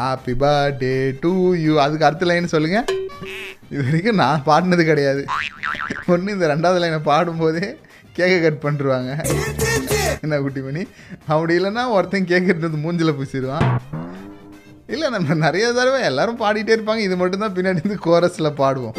happy 0.00 0.34
birthday 0.42 0.92
to 1.22 1.30
you 1.62 1.72
அதுக்கு 1.84 2.06
அடுத்த 2.08 2.26
லைன் 2.30 2.52
சொல்லுங்க. 2.52 2.78
இது 3.72 3.82
வரைக்கும் 3.86 4.20
நான் 4.20 4.44
பாடினது 4.48 4.84
கிடையாது. 4.90 5.22
ஒன்று 6.14 6.34
இந்த 6.34 6.46
ரெண்டாவது 6.52 6.82
லைனை 6.84 7.00
பாடும்போதே 7.10 7.66
கேக்கை 8.18 8.38
கட் 8.44 8.62
பண்ணிருவாங்க. 8.64 9.12
என்ன 10.24 10.38
குட்டிமணி 10.44 10.82
அப்படி 11.32 11.52
இல்லைன்னா 11.58 11.84
ஒருத்தன் 11.96 12.30
கேட்குறது 12.32 12.78
மூஞ்சில் 12.84 13.16
பூசிடுவான். 13.18 13.68
இல்லை 14.94 15.06
நம்ம 15.14 15.34
நிறைய 15.46 15.66
தடவை 15.78 16.00
எல்லாரும் 16.10 16.40
பாடிட்டே 16.42 16.74
இருப்பாங்க. 16.76 17.02
இது 17.08 17.16
மட்டும்தான் 17.22 17.54
பின்னாடி 17.56 17.80
இருந்து 17.82 17.98
கோரஸில் 18.06 18.56
பாடுவோம். 18.60 18.96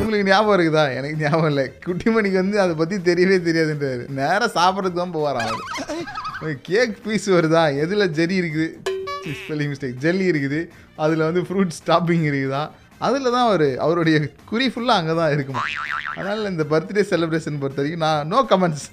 உங்களுக்கு 0.00 0.28
ஞாபகம் 0.30 0.56
இருக்குதா? 0.56 0.84
எனக்கு 0.98 1.18
ஞாபகம் 1.24 1.50
இல்லை. 1.52 1.64
குட்டிமணிக்கு 1.86 2.38
வந்து 2.42 2.58
அதை 2.64 2.74
பற்றி 2.80 2.96
தெரியவே 3.08 3.38
தெரியாதுன்றாரு. 3.48 4.04
நேராக 4.18 4.48
சாப்பிட்றதுக்கு 4.58 5.02
தான் 5.02 5.16
போவாராம் 5.16 5.48
அவர். 5.48 6.56
கேக் 6.68 6.96
பீஸ் 7.06 7.28
வருதா? 7.36 7.64
எதில் 7.84 8.12
ஜெரி 8.18 8.36
இருக்குது? 8.42 8.68
ஸ்பெல்லிங் 9.40 9.70
மிஸ்டேக் 9.72 9.98
ஜெல்லி 10.04 10.26
இருக்குது. 10.32 10.60
அதில் 11.04 11.26
வந்து 11.28 11.42
ஃப்ரூட் 11.48 11.76
ஸ்டாப்பிங் 11.80 12.24
இருக்குதா? 12.30 12.62
அதில் 13.08 13.32
தான் 13.34 13.46
அவர் 13.48 13.68
அவருடைய 13.84 14.16
குறி 14.50 14.66
ஃபுல்லாக 14.72 15.00
அங்கே 15.00 15.14
தான் 15.20 15.32
இருக்குமா? 15.34 15.62
அதனால் 16.16 16.50
இந்த 16.52 16.64
பர்த்டே 16.72 17.04
செலிப்ரேஷன் 17.12 17.60
பொறுத்த 17.62 17.80
வரைக்கும் 17.82 18.04
நான் 18.06 18.28
நோ 18.32 18.40
கமெண்ட்ஸ் 18.50 18.86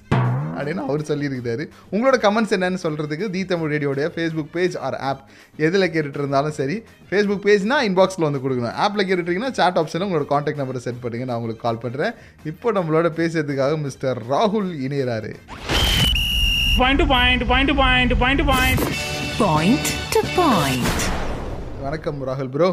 அப்படின்னு 0.58 0.84
அவர் 0.88 1.04
சொல்லியிருக்கிறாரு. 1.10 1.64
உங்களோட 1.96 2.18
கமெண்ட்ஸ் 2.26 2.54
என்னன்னு 2.58 2.82
சொல்கிறதுக்கு 2.86 3.30
தி 3.36 3.42
தமிழ் 3.52 3.72
ரேடியோடைய 3.76 4.08
ஃபேஸ்புக் 4.16 4.52
பேஜ் 4.58 4.78
ஆர் 4.88 4.98
ஆப் 5.10 5.22
எதில் 5.68 5.92
கேட்டுட்டு 5.96 6.22
இருந்தாலும் 6.24 6.56
சரி 6.60 6.78
ஃபேஸ்புக் 7.10 7.46
பேஜ்னா 7.48 7.80
இன்பாக்ஸில் 7.90 8.28
வந்து 8.28 8.44
கொடுக்கணும். 8.46 8.76
ஆப்பில் 8.86 9.08
கேட்டுட்டீங்கன்னா 9.10 9.52
சாட் 9.60 9.80
ஆப்ஷனில் 9.84 10.08
உங்களோட 10.08 10.28
காண்டாக்ட் 10.34 10.62
நம்பரை 10.64 10.82
செட் 10.88 11.02
பண்ணுங்க. 11.06 11.28
நான் 11.30 11.40
உங்களுக்கு 11.42 11.66
கால் 11.68 11.84
பண்ணுறேன் 11.86 12.14
இப்போ 12.54 12.72
நம்மளோட 12.80 13.10
பேசுறதுக்காக 13.22 13.80
மிஸ்டர் 13.88 14.20
ராகுல் 14.34 14.72
இணையறாரு. 14.88 15.34
Point 16.80 17.00
to 17.02 17.06
point, 17.14 17.42
point 17.52 17.68
to 17.72 17.76
point, 17.84 18.12
point 18.24 18.40
to 18.42 18.46
point. 18.52 18.82
Point 19.40 19.88
to 20.16 20.22
point. 20.36 20.92
வணக்கம் 21.86 22.20
ராகுல் 22.30 22.52
ப்ரோ 22.56 22.70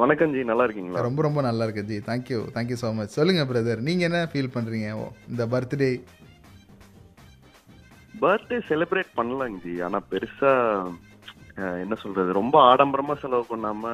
வணக்கம் 0.00 0.34
ஜி 0.34 0.42
நல்லா 0.50 0.64
இருக்கீங்களா? 0.66 1.00
ரொம்ப 1.06 1.20
ரொம்ப 1.26 1.40
நல்லா 1.46 1.64
இருக்கு 1.66 1.82
ji. 1.88 1.96
Thank you 2.06 2.38
thank you 2.54 2.76
so 2.82 2.88
much 2.98 3.16
சொல்லுங்கள் 3.18 3.48
பிரதர் 3.50 3.82
நீங்கள் 3.88 4.06
என்ன 4.08 4.20
ஃபீல் 4.32 4.54
பண்ணுறீங்க 4.54 4.86
இந்த 5.32 5.44
பர்த்டே 5.54 5.88
பர்த்டே 8.22 8.58
செலிப்ரேட் 8.68 9.10
பண்ணலாங்க 9.18 9.58
ஜி. 9.64 9.74
ஆனா 9.86 9.98
பெருசா 10.12 10.52
என்ன 11.84 11.94
சொல்றது? 12.04 12.30
ரொம்ப 12.40 12.56
ஆடம்பரமா 12.70 13.16
செலவு 13.24 13.44
பண்ணாம 13.50 13.92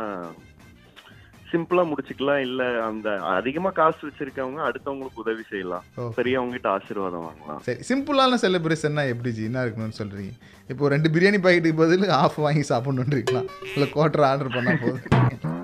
சிம்பிளா 1.50 1.82
முடிச்சுக்கலாம். 1.90 2.40
இல்ல 2.46 2.62
அந்த 2.88 3.08
அதிகமா 3.36 3.70
காசு 3.80 4.00
வச்சிருக்கவங்க 4.08 4.62
அடுத்தவங்களுக்கு 4.68 5.22
உதவி 5.24 5.44
செய்யலாம். 5.52 5.84
Okay. 6.02 6.14
பெரியவங்க 6.18 6.56
கிட்ட 6.56 6.70
ஆசீர்வாதம் 6.76 7.26
வாங்கலாம். 7.28 7.60
சரி 7.68 7.86
சிம்பிளான 7.90 8.40
செலிப்ரேஷன்னா 8.46 9.04
எப்படி 9.12 9.32
ஜி? 9.38 9.44
என்ன 9.50 9.64
இருக்கணும்னு 9.66 10.00
சொல்கிறீங்க 10.02 10.34
இப்போ 10.72 10.94
ரெண்டு 10.96 11.10
பிரியாணி 11.16 11.40
பாக்கெட்டுக்கு 11.46 11.82
பதில் 11.84 12.16
ஆஃப் 12.22 12.42
வாங்கி 12.46 12.64
சாப்பிட்ணுன்றீங்களா 12.72 13.44
இல்லை 13.74 13.88
குவார்டர் 13.96 14.28
ஆர்டர் 14.32 14.56
பண்ணால் 14.58 14.82
போதும். 14.84 15.56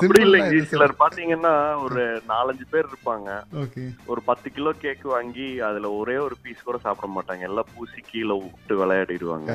அப்படி 0.00 0.20
இல்லைங்க 0.26 0.60
சிலர் 0.70 0.94
பாத்தீங்கன்னா 1.02 1.52
ஒரு 1.84 2.02
நாலஞ்சு 2.30 2.64
பேர் 2.72 2.88
இருப்பாங்க. 2.90 3.28
ஓகே. 3.62 3.82
ஒரு 4.10 4.20
பத்து 4.28 4.48
கிலோ 4.56 4.70
கேக் 4.84 5.04
வாங்கி 5.14 5.46
அதுல 5.68 5.90
ஒரே 6.00 6.16
ஒரு 6.26 6.36
பீஸ் 6.42 6.66
கூட 6.68 6.78
சாப்பிட 6.84 7.08
மாட்டாங்க. 7.16 7.42
எல்லாம் 7.50 7.70
பூசி 7.74 8.00
கீழே 8.10 8.36
விட்டு 8.42 8.76
விளையாடிடுவாங்க. 8.82 9.48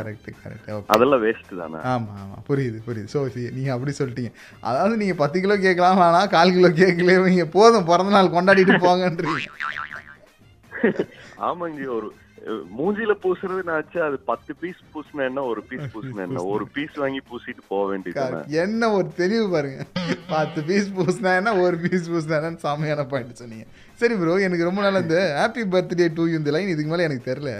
அதெல்லாம் 0.95 1.23
வேஸ்ட் 1.25 1.53
தானே? 1.61 1.81
ஆமாம் 1.93 2.19
ஆமாம் 2.23 2.43
புரியுது 2.49 2.79
புரியுது. 2.87 3.11
ஸோ 3.15 3.21
நீங்கள் 3.57 3.75
அப்படி 3.77 3.93
சொல்லிட்டீங்க. 3.99 4.33
அதாவது 4.71 4.99
நீங்கள் 5.03 5.21
பத்து 5.23 5.43
கிலோ 5.45 5.57
கேட்கலாம் 5.67 6.01
வேணாம் 6.03 6.33
கால் 6.35 6.55
கிலோ 6.57 6.71
கேட்கலே 6.81 7.17
வைங்க 7.25 7.47
போதும். 7.57 7.87
பிறந்த 7.91 8.13
நாள் 8.17 8.35
கொண்டாடிட்டு 8.37 8.77
போங்கன்றீங்க. 8.85 9.47
ஆமாங்க 11.47 11.87
ஒரு 11.97 12.07
மூஞ்சில 12.77 13.11
பூசுறதுன்னு 13.23 13.73
ஆச்சு 13.75 13.99
அது 14.07 14.17
பத்து 14.29 14.51
பீஸ் 14.61 14.81
பூசின 14.93 15.23
என்ன 15.29 15.43
ஒரு 15.51 15.61
பீஸ் 15.69 15.87
பூசின 15.93 16.21
என்ன? 16.25 16.43
ஒரு 16.53 16.65
பீஸ் 16.75 16.97
வாங்கி 17.03 17.21
பூசிட்டு 17.29 17.63
போக 17.71 17.83
வேண்டியது. 17.91 18.41
என்ன 18.63 18.91
ஒரு 18.97 19.07
தெளிவு 19.21 19.45
பாருங்க. 19.55 19.79
பத்து 20.33 20.61
பீஸ் 20.67 20.91
பூசினா 20.97 21.31
என்ன 21.39 21.53
ஒரு 21.63 21.77
பீஸ் 21.85 22.11
பூசினா 22.11 22.37
என்னன்னு 22.39 22.63
செமையான 22.65 23.05
பாயிண்ட் 23.13 23.41
சொன்னீங்க. 23.43 23.65
சரி 24.01 24.15
ப்ரோ 24.21 24.37
எனக்கு 24.47 24.69
ரொம்ப 24.69 24.81
நாள் 24.85 25.01
இந்த 25.05 25.17
ஹாப்பி 25.41 25.65
பர்த்டே 25.75 26.07
டூ 26.19 26.25
இந்த 26.39 26.51
லைன் 26.55 26.73
இதுக்கு 26.75 26.93
மேலே 26.93 27.07
எனக்கு 27.09 27.29
தெரில 27.31 27.51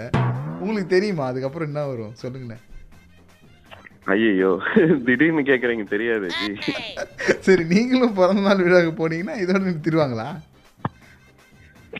உங்களுக்கு 0.60 0.90
தெரியுமா? 0.96 1.26
அதுக்கப்புறம் 1.32 1.70
என்ன 1.70 1.86
வரும்? 1.92 2.16
சொல்லுங்களேன். 2.22 2.62
ஐயோ 4.14 4.50
திடீர்னு 5.06 5.42
கேக்குறீங்க 5.48 5.84
தெரியாது. 5.94 6.28
சரி 7.46 7.64
நீங்களும் 7.72 8.18
பிறந்த 8.18 8.42
நாள் 8.48 8.62
விழாவுக்கு 8.66 8.92
போனீங்கன்னா 9.00 9.36
இதோட 9.44 9.60
நிறுத்திடுவாங்களா 9.64 10.28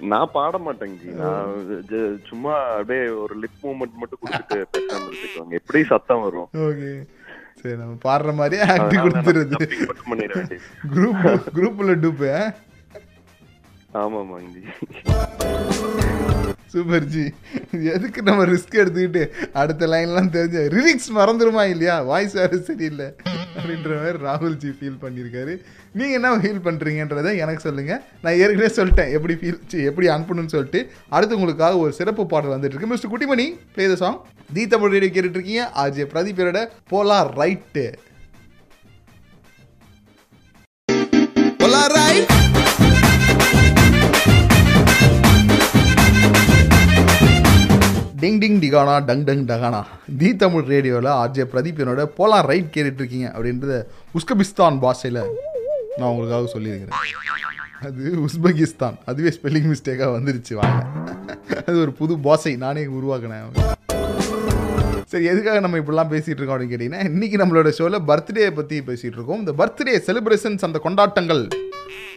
நான் 0.00 0.30
பாட 0.32 0.58
மாட்டேங்க 0.58 1.12
நான் 1.20 2.20
சும்மா 2.28 2.54
அப்படியே 2.76 3.08
ஒரு 3.08 3.34
லிப் 3.38 3.64
மூமெண்ட் 3.64 4.00
மட்டும் 4.00 4.22
கொடுத்துட்டு 4.24 4.58
பேசாம 4.76 5.06
இருந்துக்குவாங்க. 5.08 5.48
எப்படி 5.48 5.84
சத்தம் 5.84 6.22
வரும்? 6.22 6.48
ஓகே. 6.52 6.90
சரி 7.60 7.76
நம்ம 7.76 7.94
பாடுற 8.04 8.34
மாதிரியே 8.34 8.62
ஆக்டி 8.74 8.96
கொடுத்துருது. 9.04 10.58
குரூப் 10.94 11.48
குரூப்பில் 11.56 12.00
டூப்பு 12.04 12.54
ஆமாமாங்க. 13.94 14.48
ஜி 14.54 14.62
சூப்பர் 16.72 17.06
ஜி. 17.06 17.32
எதுக்கு 17.70 18.22
நம்ம 18.22 18.44
ரிஸ்க் 18.44 18.80
எடுத்துக்கிட்டு 18.82 19.22
அடுத்த 19.52 19.86
லைன்லாம் 19.86 20.34
தெரிஞ்ச 20.36 20.64
ரிலிக்ஸ் 20.76 21.10
மறந்துருமா 21.14 21.62
இல்லையா? 21.68 22.02
வாய்ஸ் 22.02 22.32
வேறு 22.32 22.58
சரியில்லை. 22.68 23.06
அப்படின்ற 23.56 23.90
மாதிரி 24.00 24.18
ராகுல் 24.26 24.56
ஜி 24.62 24.68
ஃபீல் 24.68 25.02
பண்ணியிருக்காரு. 25.04 25.54
நீங்கள் 25.98 26.16
என்ன 26.18 26.30
ஃபீல் 26.42 26.64
பண்ணுறீங்கன்றதை 26.64 27.30
எனக்கு 27.42 27.64
சொல்லுங்கள் 27.66 28.00
நான் 28.22 28.38
ஏற்கனவே 28.40 28.70
சொல்லிட்டேன் 28.78 29.12
எப்படி 29.16 29.34
ஃபீல் 29.40 29.58
எப்படி 29.90 30.06
அனுப்பணும்னு 30.14 30.54
சொல்லிட்டு. 30.54 30.80
அடுத்து 31.16 31.38
உங்களுக்காக 31.38 31.78
ஒரு 31.84 31.92
சிறப்பு 31.98 32.24
பாடல் 32.32 32.54
வந்துட்டு 32.54 32.74
இருக்கு. 32.74 32.90
Mister 32.92 33.12
Kuttimani 33.12 33.46
play 33.74 33.86
the 33.92 33.96
song 34.02 34.18
the 34.52 34.64
Tamil 34.74 34.92
radio 34.96 35.12
கேட்டுட்டு 35.14 35.38
இருக்கீங்க 35.38 35.64
ஆர்ஜே 35.84 36.06
பிரதீபரோட 36.14 36.60
போலா 36.92 37.20
ரைட்டு 37.40 37.86
டிங் 48.20 48.38
டிங் 48.42 48.60
டிகானா 48.62 48.94
டங் 49.08 49.24
டங் 49.24 49.42
டகானா 49.50 49.80
தி 50.20 50.28
தமிழ் 50.36 50.68
ரேடியோவில் 50.72 51.10
ஆர்ஜே 51.20 51.44
பிரதீப் 51.52 51.80
என்னோட 51.82 52.04
போலாம் 52.18 52.46
ரைட் 52.50 52.72
கேட்டுட்டு 52.74 53.00
இருக்கீங்க 53.02 53.26
அப்படின்றத 53.34 53.74
உஸ்கபிஸ்தான் 54.14 54.78
பாஷையில் 54.84 55.20
நான் 55.98 56.10
உங்களுக்காக 56.12 56.48
சொல்லியிருக்கிறேன். 56.54 56.98
அது 57.88 58.02
உஸ்பெகிஸ்தான். 58.26 58.96
அதுவே 59.10 59.30
ஸ்பெல்லிங் 59.36 59.68
மிஸ்டேக்காக 59.70 60.10
வந்துருச்சு 60.16 60.54
வாங்க. 60.58 60.80
அது 61.66 61.76
ஒரு 61.84 61.92
புது 62.00 62.14
பாஷை. 62.26 62.52
நானே 62.64 62.82
உருவாக்கினேன். 62.98 63.74
சரி 65.12 65.26
எதுக்காக 65.32 65.58
நம்ம 65.64 65.78
இப்படிலாம் 65.82 66.10
பேசிகிட்டு 66.12 66.40
இருக்கோம் 66.40 66.54
அப்படின்னு 66.56 66.74
கேட்டிங்கன்னா 66.74 67.02
இன்றைக்கி 67.10 67.36
நம்மளோட 67.42 67.70
ஷோவில் 67.78 68.06
பர்த்டே 68.10 68.46
பற்றி 68.58 68.76
பேசிகிட்டு 68.88 69.18
இருக்கோம். 69.18 69.40
இந்த 69.42 69.52
பர்த்டே 69.60 69.94
செலிப்ரேஷன்ஸ் 70.08 70.66
அந்த 70.68 70.78
கொண்டாட்டங்கள். 70.86 71.42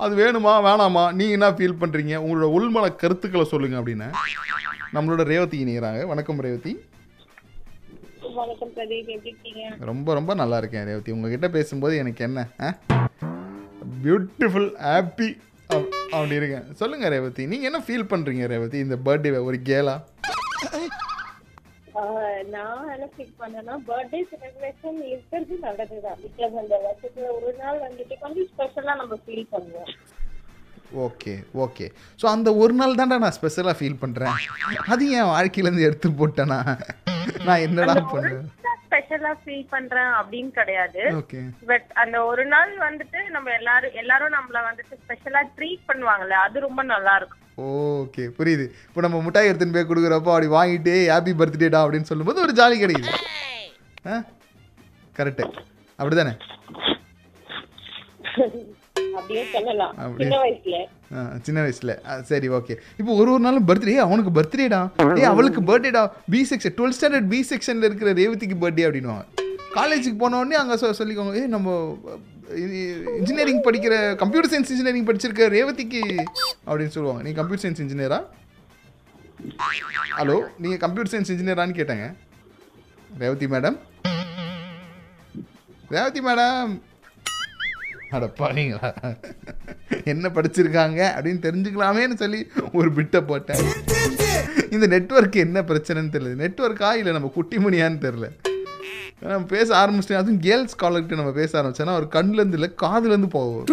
அது 0.06 0.14
வேணுமா 0.22 0.54
வேணாமா? 0.68 1.04
நீங்கள் 1.20 1.38
என்ன 1.38 1.50
ஃபீல் 1.58 1.80
பண்ணுறீங்க 1.82 2.16
உங்களோட 2.26 2.48
உள்மன 2.58 2.90
கருத்துக்களை 3.04 3.46
சொல்லுங்கள் 3.54 3.82
அப்படின்னு. 3.82 4.10
நம்மளோட 4.98 5.24
ரேவதி 5.34 5.58
இணைகிறாங்க 5.66 6.06
வணக்கம் 6.14 6.42
ரேவதி. 6.48 6.74
ரொம்ப 9.92 10.14
ரொம்ப 10.20 10.34
நல்லா 10.42 10.58
இருக்கேன் 10.62 10.88
ரேவதி. 10.92 11.12
உங்ககிட்ட 11.18 11.50
பேசும்போது 11.58 11.96
எனக்கு 12.04 12.24
என்ன 12.30 12.48
பியூட்டிஃபுல் 14.04 14.70
ஹாப்பி 14.88 15.30
அப்படி 15.74 16.36
இருக்கேன். 16.40 16.68
சொல்லுங்கள் 16.80 17.12
ரேவதி. 17.14 17.44
நீங்கள் 17.52 17.70
என்ன 17.70 17.80
ஃபீல் 17.88 18.10
பண்ணுறீங்க 18.12 18.46
ரேவதி? 18.54 18.78
இந்த 18.86 18.96
பர்த்டே 19.08 19.32
ஒரு 19.50 19.60
கேலா 19.70 19.96
நான் 22.54 22.90
என்ன 22.94 23.08
ஃபீல் 23.16 23.34
பண்ணேன்னா 23.42 23.74
பர்த்டே 23.90 24.20
செலிப்ரேஷன் 24.30 25.00
இருக்கிறது 25.10 25.56
நல்லதுதான். 25.66 26.20
பிகாஸ் 26.26 26.56
அந்த 26.62 26.76
வருஷத்துல 26.86 27.28
ஒரு 27.38 27.52
நாள் 27.62 27.80
வந்துட்டு 27.88 28.16
கொஞ்சம் 28.24 28.48
ஸ்பெஷலா 28.52 28.94
நம்ம 29.02 29.18
ஃபீல் 29.26 29.48
பண்ணுவோம். 29.54 29.92
ஓகே 31.06 31.34
ஓகே 31.66 31.86
ஸோ 32.22 32.26
அந்த 32.36 32.50
ஒரு 32.62 32.74
நாள் 32.80 32.98
தான்டா 33.00 33.18
நான் 33.24 33.36
ஸ்பெஷலாக 33.40 33.78
ஃபீல் 33.80 34.00
பண்ணுறேன் 34.04 34.38
அது 34.94 35.04
என் 35.20 35.32
வாழ்க்கையிலேருந்து 35.36 35.88
எடுத்து 35.90 36.10
போட்டேனா? 36.22 36.60
நான் 37.48 37.64
என்னடா 37.68 37.96
பண்ணுறேன் 38.14 38.48
ஸ்பெஷலா 38.90 39.32
ஃபீல் 39.42 39.68
பண்றேன் 39.70 40.12
அப்படின்னு 40.20 40.52
கிடையாது. 40.52 41.02
ஓகே 41.18 41.40
பட் 41.68 41.90
அந்த 41.96 42.18
ஒரு 42.26 42.44
நாள் 42.48 42.72
வந்துட்டு 42.84 43.20
நம்ம 43.30 43.52
எல்லாரும் 43.54 43.96
எல்லாரும் 43.96 44.34
நம்மள 44.34 44.60
வந்துட்டு 44.68 44.96
ஸ்பெஷலா 45.02 45.42
ட்ரீட் 45.58 45.88
பண்ணுவாங்கல்ல 45.90 46.38
அது 46.46 46.66
ரொம்ப 46.66 46.84
நல்லா 46.86 47.14
இருக்கும். 47.16 47.44
ஓகே 47.98 48.26
புரியுது. 48.38 48.66
இப்போ 48.86 49.02
நம்ம 49.02 49.22
மிட்டாய் 49.22 49.50
எடுத்துன்னு 49.50 49.78
போய் 49.78 49.90
கொடுக்குறப்போ 49.90 50.34
அப்படி 50.34 50.50
வாங்கிட்டு 50.54 50.96
ஹாப்பி 51.12 51.34
பர்த்டேடா 51.40 51.82
அப்படின்னு 51.84 52.12
சொல்லும்போது 52.12 52.44
ஒரு 52.46 52.54
ஜாலி 52.60 52.78
கிடைக்குது. 52.80 53.12
ஆ? 54.06 54.16
கரெக்டு 55.16 55.46
அப்படி 56.00 56.16
சின்ன 61.46 61.60
வயசுல. 61.64 61.92
சரி 62.30 62.48
ஓகே. 62.58 62.74
இப்போ 63.00 63.12
ஒரு 63.22 63.30
ஒரு 63.36 63.44
நாளும் 63.46 63.68
பர்த்டே 63.70 63.96
அவனுக்கு 64.06 64.32
பர்த்டேடா 64.38 64.82
ஏய் 65.20 65.30
அவளுக்கு 65.34 65.62
பர்த்டேடா 65.70 66.04
B 66.34 66.42
section 66.50 66.76
twelfth 66.80 66.98
standard 66.98 67.30
B 67.34 67.40
செக்ஷன்ல 67.52 67.88
இருக்கிற 67.90 68.12
ரேவதிக்கு 68.22 68.58
பர்த்டே 68.64 68.86
அப்படின்னுவாங்க. 68.88 69.26
காலேஜுக்கு 69.78 70.20
போன 70.24 70.38
உடனே 70.42 70.58
அங்கே 70.62 70.76
சொல்லிக்கோங்க. 71.02 71.34
ஏய் 71.40 71.54
நம்ம 71.56 71.78
இன்ஜினியரிங் 73.20 73.64
படிக்கிற 73.68 73.96
கம்ப்யூட்டர் 74.22 74.52
சயின்ஸ் 74.52 74.72
இன்ஜினியரிங் 74.74 75.08
படிச்சிருக்க 75.10 75.48
ரேவதிக்கு 75.58 76.02
அப்படின்னு 76.70 76.96
சொல்லுவாங்க. 76.98 77.22
நீ 77.28 77.32
கம்ப்யூட்டர் 77.40 77.66
சயின்ஸ் 77.66 77.84
இன்ஜினியரா 77.86 78.20
ஹலோ 80.20 80.38
நீங்கள் 80.64 80.82
கம்ப்யூட்டர் 80.86 81.14
சயின்ஸ் 81.14 81.32
இன்ஜினியரான்னு 81.34 81.80
கேட்டாங்க. 81.80 82.08
ரேவதி 83.24 83.48
மேடம் 83.56 83.78
ரேவதி 85.96 86.22
மேடம் 86.28 86.74
அடப்பாங்களா 88.18 88.90
என்ன 90.12 90.30
படிச்சிருக்காங்க 90.36 91.00
அப்படின்னு 91.16 91.42
தெரிஞ்சுக்கலாமேன்னு 91.48 92.18
சொல்லி 92.24 92.40
ஒரு 92.80 92.90
பிட்டை 92.98 93.22
போட்டேன். 93.32 93.64
இந்த 94.76 94.86
நெட்வொர்க் 94.94 95.38
என்ன 95.48 95.62
பிரச்சனைன்னு 95.72 96.14
தெரியல. 96.16 96.36
நெட்வொர்க்கா 96.44 96.92
இல்லை 97.00 97.14
நம்ம 97.18 97.32
குட்டிமணியான்னு 97.38 98.00
தெரில 98.06 98.28
நம்ம 99.32 99.48
பேச 99.54 99.68
ஆரம்பிச்சிட்டேன். 99.80 100.22
அதுவும் 100.22 100.42
கேர்ள்ஸ் 100.46 100.80
காலர்கிட்ட 100.82 101.16
நம்ம 101.22 101.34
பேச 101.40 101.52
ஆரம்பிச்சோன்னா 101.62 101.96
அவர் 101.98 102.06
கண்ணுலேருந்து 102.16 102.58
இல்லை 102.60 102.70
காதுலேருந்து 102.84 103.30
போவோம் 103.38 103.66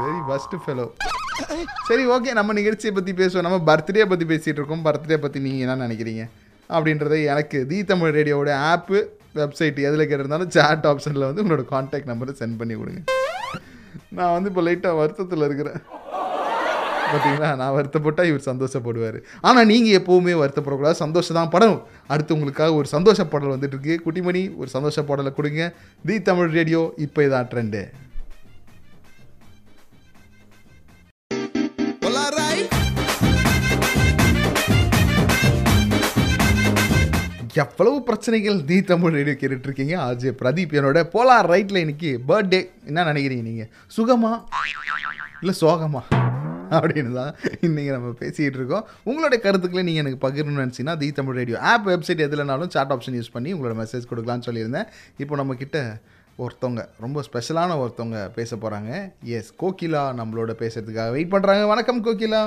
வெரி 0.00 0.20
ஃபஸ்ட்டு 0.28 0.60
ஃபெலோ 0.64 0.86
சரி 1.88 2.04
ஓகே 2.14 2.30
நம்ம 2.38 2.52
நிகழ்ச்சியை 2.58 2.92
பற்றி 2.94 3.12
பேசுவோம். 3.20 3.46
நம்ம 3.46 3.58
பர்த்டே 3.68 4.06
பற்றி 4.12 4.26
பேசிகிட்டு 4.32 4.60
இருக்கோம். 4.60 4.84
பர்த்டே 4.86 5.16
பற்றி 5.24 5.38
நீங்கள் 5.46 5.64
என்ன 5.66 5.86
நினைக்கிறீங்க? 5.86 6.24
அப்படின்றத 6.76 7.16
எனக்கு 7.32 7.58
தி 7.70 7.78
தமிழ் 7.90 8.14
ரேடியோவோட 8.16 8.52
ஆப்பு 8.70 8.98
வெப்சைட் 9.40 9.78
எதில் 9.88 10.08
கேட்டிருந்தாலும் 10.10 10.52
சேட் 10.56 10.86
ஆப்ஷனில் 10.92 11.28
வந்து 11.28 11.42
உங்களோட 11.44 11.64
காண்டாக்ட் 11.74 12.10
நம்பரை 12.12 12.34
சென்ட் 12.40 12.58
பண்ணி 12.62 12.76
கொடுங்க. 12.80 13.02
நான் 14.18 14.34
வந்து 14.36 14.50
இப்போ 14.52 14.62
லைட்டாக 14.66 14.94
வருத்தத்தில் 15.02 15.46
இருக்கிறேன். 15.48 15.80
பார்த்தீங்களா 17.10 17.48
நான் 17.60 17.74
வருத்தப்பட்டால் 17.76 18.28
இவர் 18.30 18.46
சந்தோஷப்படுவார். 18.48 19.18
ஆனால் 19.48 19.68
நீங்கள் 19.72 19.96
எப்போவுமே 19.98 20.32
வருத்தப்படக்கூடாது. 20.40 20.96
சந்தோஷம் 21.04 21.38
தான் 21.38 21.52
படம் 21.52 21.76
அடுத்து 22.12 22.34
உங்களுக்காக 22.36 22.74
ஒரு 22.80 22.88
சந்தோஷ 22.94 23.26
பாடல் 23.32 23.54
வந்துட்டு 23.54 23.76
இருக்கு. 23.76 23.94
குட்டிமணி 24.06 24.42
ஒரு 24.60 24.70
சந்தோஷ 24.76 25.04
பாடலை 25.10 25.32
கொடுங்க. 25.38 25.68
தி 26.08 26.16
தமிழ் 26.30 26.50
ரேடியோ 26.58 26.82
இப்போ 27.06 27.22
இதான் 27.28 27.48
ட்ரெண்டு 27.52 27.82
எவ்வளவு 37.62 37.98
பிரச்சனைகள் 38.02 38.56
தி 38.68 38.76
தமிழ் 38.88 39.14
ரேடியோ 39.16 39.34
கேட்டுட்டு 39.40 39.66
இருக்கீங்க 39.68 39.94
ஆர்ஜே 40.06 40.30
பிரதீப் 40.40 40.72
என்னோட 40.78 41.00
போலார் 41.12 41.46
ரைட்டில் 41.52 41.78
இன்னைக்கு 41.82 42.10
பர்த்டே. 42.28 42.60
என்ன 42.84 43.04
நினைக்கிறீங்க 43.10 43.44
நீங்கள் 43.50 43.68
சுகமா? 43.96 44.30
இல்லை 45.40 45.54
சோகமா? 45.60 46.00
அப்படின்னு 46.78 47.12
தான் 47.12 47.32
இன்றைக்கி 47.66 47.90
நம்ம 47.96 48.10
பேசிகிட்டு 48.22 48.58
இருக்கோம் 48.60 48.84
உங்களுடைய 49.02 49.38
கருத்துக்களை 49.44 49.84
நீங்கள் 49.88 50.04
எனக்கு 50.04 50.20
பகிரணும்னு 50.26 50.64
நினச்சிங்கன்னா 50.64 50.96
the 50.96 51.12
Tamil 51.12 51.38
radio 51.40 51.58
app 51.72 51.88
website 51.88 52.24
எதுலனாலும் 52.26 52.72
chat 52.76 52.92
option 52.96 53.18
use 53.20 53.32
பண்ணி 53.32 53.54
உங்களோட 53.54 53.76
மெசேஜ் 53.82 54.10
கொடுக்கலான்னு 54.10 54.48
சொல்லியிருந்தேன். 54.48 54.90
இப்போ 55.16 55.36
நம்மக்கிட்ட 55.36 55.80
ஒருத்தவங்க 56.38 56.84
ரொம்ப 57.06 57.24
ஸ்பெஷலான 57.28 57.78
ஒருத்தவங்க 57.84 58.28
பேச 58.38 58.56
போகிறாங்க 58.56 58.92
எஸ் 59.38 59.52
கோகிலா 59.62 60.04
நம்மளோட 60.20 60.54
பேசுறதுக்காக 60.62 61.10
வெயிட் 61.10 61.34
பண்ணுறாங்க 61.36 61.66
வணக்கம் 61.74 62.04
கோகிலா. 62.04 62.42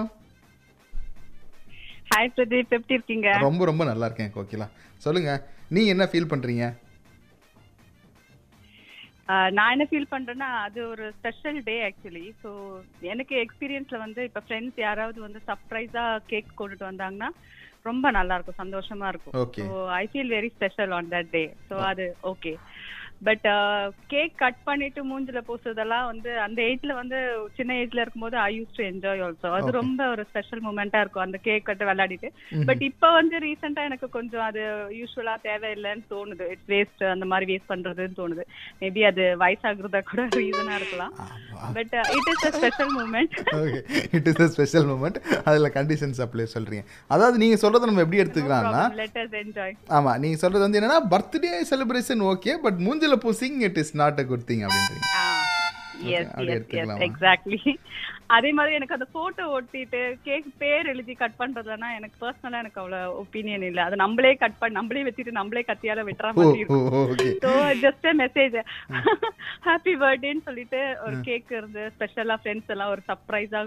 ஹாய் 2.20 2.32
பிரதீப் 2.38 2.74
எப்படி 2.76 2.96
இருக்கீங்க. 2.96 3.28
ரொம்ப 3.44 3.66
ரொம்ப 3.66 3.84
நல்லா 3.90 4.06
இருக்கேன் 4.08 4.32
கோகிலா. 4.34 4.66
சொல்லுங்கள் 5.02 5.42
நீங்கள் 5.76 5.94
என்ன 5.94 6.06
ஃபீல் 6.10 6.32
பண்ணுறீங்க 6.32 6.64
ஆஹ் 9.30 9.52
நான் 9.52 9.74
என்ன 9.74 9.86
ஃபீல் 9.90 10.10
பண்றேன்னா 10.12 10.50
அது 10.64 10.80
ஒரு 10.88 11.06
ஸ்பெஷல் 11.18 11.60
டே 11.64 11.76
ஆக்சுவலி 11.86 12.26
ஸோ 12.42 12.50
எனக்கு 13.10 13.36
எக்ஸ்பீரியன்ஸ்ல 13.44 13.98
வந்து 14.04 14.22
இப்போ 14.24 14.42
ஃப்ரெண்ட்ஸ் 14.46 14.80
யாராவது 14.84 15.20
வந்து 15.22 15.42
சர்ப்ரைஸா 15.48 16.04
கேக் 16.26 16.50
கொண்டுட்டு 16.60 16.90
வந்தாங்கன்னா 16.90 17.30
ரொம்ப 17.86 18.12
நல்லா 18.12 18.36
இருக்கும் 18.36 18.62
சந்தோஷமா 18.62 19.10
இருக்கும். 19.12 19.36
So 19.64 19.78
I 20.00 20.06
feel 20.12 20.34
very 20.36 20.52
special 20.56 20.96
on 20.98 21.12
that 21.14 21.32
day 21.32 21.46
so 21.70 21.78
அது 21.92 22.08
ஓகே 22.32 22.54
பட் 23.28 23.46
கேக் 24.14 24.36
கட் 24.42 24.60
பண்ணிட்டு 24.68 25.02
மூஞ்சில 25.10 25.40
பூசுறதெல்லாம் 25.48 26.06
வந்து 26.12 26.32
அந்த 26.46 26.60
ஏஜ்ல 26.70 26.94
வந்து 27.00 27.18
சின்ன 27.58 27.72
ஏஜ்ல 27.82 28.04
இருக்கும்போது 28.04 28.38
I 28.46 28.52
use 28.58 28.78
to 28.78 28.84
enjoy 28.92 29.24
also 29.26 29.50
அது. 29.58 29.72
ரொம்ப 29.80 30.08
ஒரு 30.14 30.24
ஸ்பெஷல் 30.30 30.64
மூமெண்டா 30.68 31.02
இருக்கும் 31.04 31.26
அந்த 31.26 31.40
கேக் 31.48 31.66
கட்டு 31.70 31.88
விளையாடிட்டு. 31.90 32.30
பட் 32.70 32.84
இப்ப 32.90 33.12
வந்து 33.20 33.36
ரீசெண்டா 33.46 33.84
எனக்கு 33.90 34.10
கொஞ்சம் 34.18 34.46
அது 34.50 34.62
யூஸ்வலா 35.00 35.36
தேவையில்லைன்னு 35.48 36.06
தோணுது. 36.14 36.48
இட்ஸ் 36.54 36.72
வேஸ்ட் 36.76 37.04
அந்த 37.14 37.28
மாதிரி 37.34 37.48
வேஸ்ட் 37.52 37.72
பண்றதுன்னு 37.74 38.20
தோணுது. 38.22 38.46
மேபி 38.84 39.04
அது 39.12 39.26
வயசாகிறதா 39.44 40.02
கூட 40.12 40.28
ரீசனா 40.40 40.76
இருக்கலாம். 40.80 41.14
But 41.78 41.94
it 42.18 42.30
is 42.34 42.46
a 42.50 42.54
special 42.58 42.92
moment 42.98 43.36
it 44.18 44.28
is 44.32 44.42
a 44.46 44.50
special 44.56 44.88
moment 44.92 45.18
அதில் 45.50 45.74
கண்டிஷன்ஸ் 45.78 46.20
அப்ளை 46.26 46.48
சொல்கிறீங்க 46.56 46.84
அதாவது 47.16 47.38
நீங்கள் 47.44 47.62
சொல்கிறத 47.64 47.90
நம்ம 47.90 48.04
எப்படி 48.06 48.22
எடுத்துக்கலாம்னா 48.24 48.84
லெட் 49.02 49.20
அஸ் 49.24 49.36
என்ஜாய் 49.44 49.76
ஆமாம் 49.98 50.18
நீங்கள் 50.24 50.42
சொல்கிறது 50.44 50.66
வந்து 50.66 50.80
என்னன்னா 50.82 51.00
பர்த்டே 51.14 51.54
செலிப்ரேஷன் 51.72 52.24
ஓகே 52.32 52.54
பட் 52.66 52.80
மூஞ்சில 52.88 53.09
பூசிங் 53.16 53.60
it 53.60 53.78
is 53.78 53.96
not 53.96 54.20
a 54.20 54.26
good 54.26 54.44
thing 54.48 54.68
அப்படின்றீங்க. 54.68 55.08
Yes 56.04 56.30
yes? 56.72 57.00
எக்ஸாக்ட்லி 57.10 57.76
அதே 58.36 58.50
மாதிரி 58.58 58.76
எனக்கு 58.78 58.96
அந்த 58.96 59.08
போட்டோ 59.16 59.44
ஒட்டிட்டு 59.56 60.00
கேக் 60.28 60.50
பேர் 60.62 60.90
எழுதி 60.92 61.14
கட் 61.22 61.38
பண்றதுனா 61.40 61.88
எனக்கு 62.00 62.16
பர்சனலா 62.24 62.60
எனக்கு 62.64 62.80
அவ்வளவு 62.82 63.14
ஒப்பீனியன் 63.22 63.66
இல்ல. 63.70 63.80
அது 63.88 63.96
நம்மளே 64.04 64.32
கட் 64.44 64.58
பண்ணி 64.60 64.78
நம்மளே 64.80 65.04
வச்சுட்டு 65.08 65.34
நம்மளே 65.38 65.64
கத்தியால 65.70 66.04
வெட்டுற 66.10 66.30
மாதிரி 66.38 66.62
இருக்கும். 66.64 66.86
ஜஸ்ட் 67.84 68.08
மெசேஜ் 68.22 68.58
ஹாப்பி 69.68 69.94
பர்த்டேன்னு 70.04 70.44
சொல்லிட்டு 70.50 70.82
ஒரு 71.06 71.16
கேக் 71.28 71.54
இருந்து 71.58 71.84
ஸ்பெஷலா 71.96 72.38
ஃப்ரெண்ட்ஸ் 72.44 72.72
எல்லாம் 72.76 72.92
ஒரு 72.96 73.04
சர்ப்ரைஸா 73.10 73.62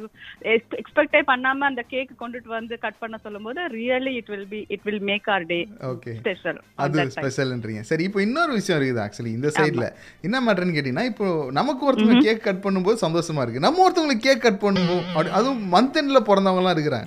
எக்ஸ்பெக்டே 0.83 1.23
பண்ணாம 1.33 1.67
அந்த 1.71 1.85
கேக் 1.95 2.13
கொண்டுட்டு 2.23 2.53
வந்து 2.59 2.77
கட் 2.85 3.01
பண்ண 3.03 3.19
சொல்லும்போது 3.27 3.67
really 3.77 4.15
it 4.21 4.31
will 4.35 4.49
be 4.55 4.63
it 4.77 4.87
will 4.89 5.03
make 5.11 5.29
our 5.37 5.49
day 5.53 5.61
okay 5.93 6.15
special 6.21 6.61
அது 6.85 7.07
ஸ்பெஷல்ன்றீங்க 7.17 7.85
சரி 7.91 8.07
இப்போ 8.11 8.23
இன்னொரு 8.27 8.53
விஷயம் 8.59 8.79
இருக்குது 8.79 9.05
ஆக்சுவலி 9.07 9.35
இந்த 9.39 9.53
சைடில் 9.59 9.89
என்ன 10.29 10.45
மேட்டர்னு 10.47 10.77
கேட்டிங்கன்னா 10.79 11.09
இப்போ 11.13 11.29
நமக்கு 11.61 11.87
ஒருத்தவங்க 11.89 12.27
கேக் 12.29 12.47
கட் 12.49 12.65
பண்ணும்போது 12.67 13.05
சந்தோஷமா 13.05 13.43
இருக்கு. 13.45 13.67
நம்ம 13.67 13.83
ஒருத்தவங்களுக்கு 13.85 14.27
கேக் 14.29 14.45
கட் 14.53 14.63
பண்ணும்போது 14.65 15.03
அப்படி 15.09 15.29
அதுவும் 15.29 15.63
மந்த் 15.75 15.99
எண்டில் 16.01 16.27
பிறந்தவங்கலாம் 16.31 16.75
இருக்கிறாங்க. 16.77 17.07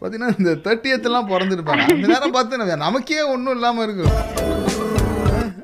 பார்த்தீங்கன்னா 0.00 0.32
இந்த 0.38 0.50
தேர்ட்டியத்துலாம் 0.66 1.30
பிறந்திருப்பாங்க. 1.32 1.84
அந்த 1.94 2.08
நேரம் 2.14 2.36
பார்த்து 2.36 2.76
நமக்கே 2.86 3.22
ஒன்றும் 3.34 3.54
இல்லாமல் 3.54 3.84
இருக்கும். 3.86 4.14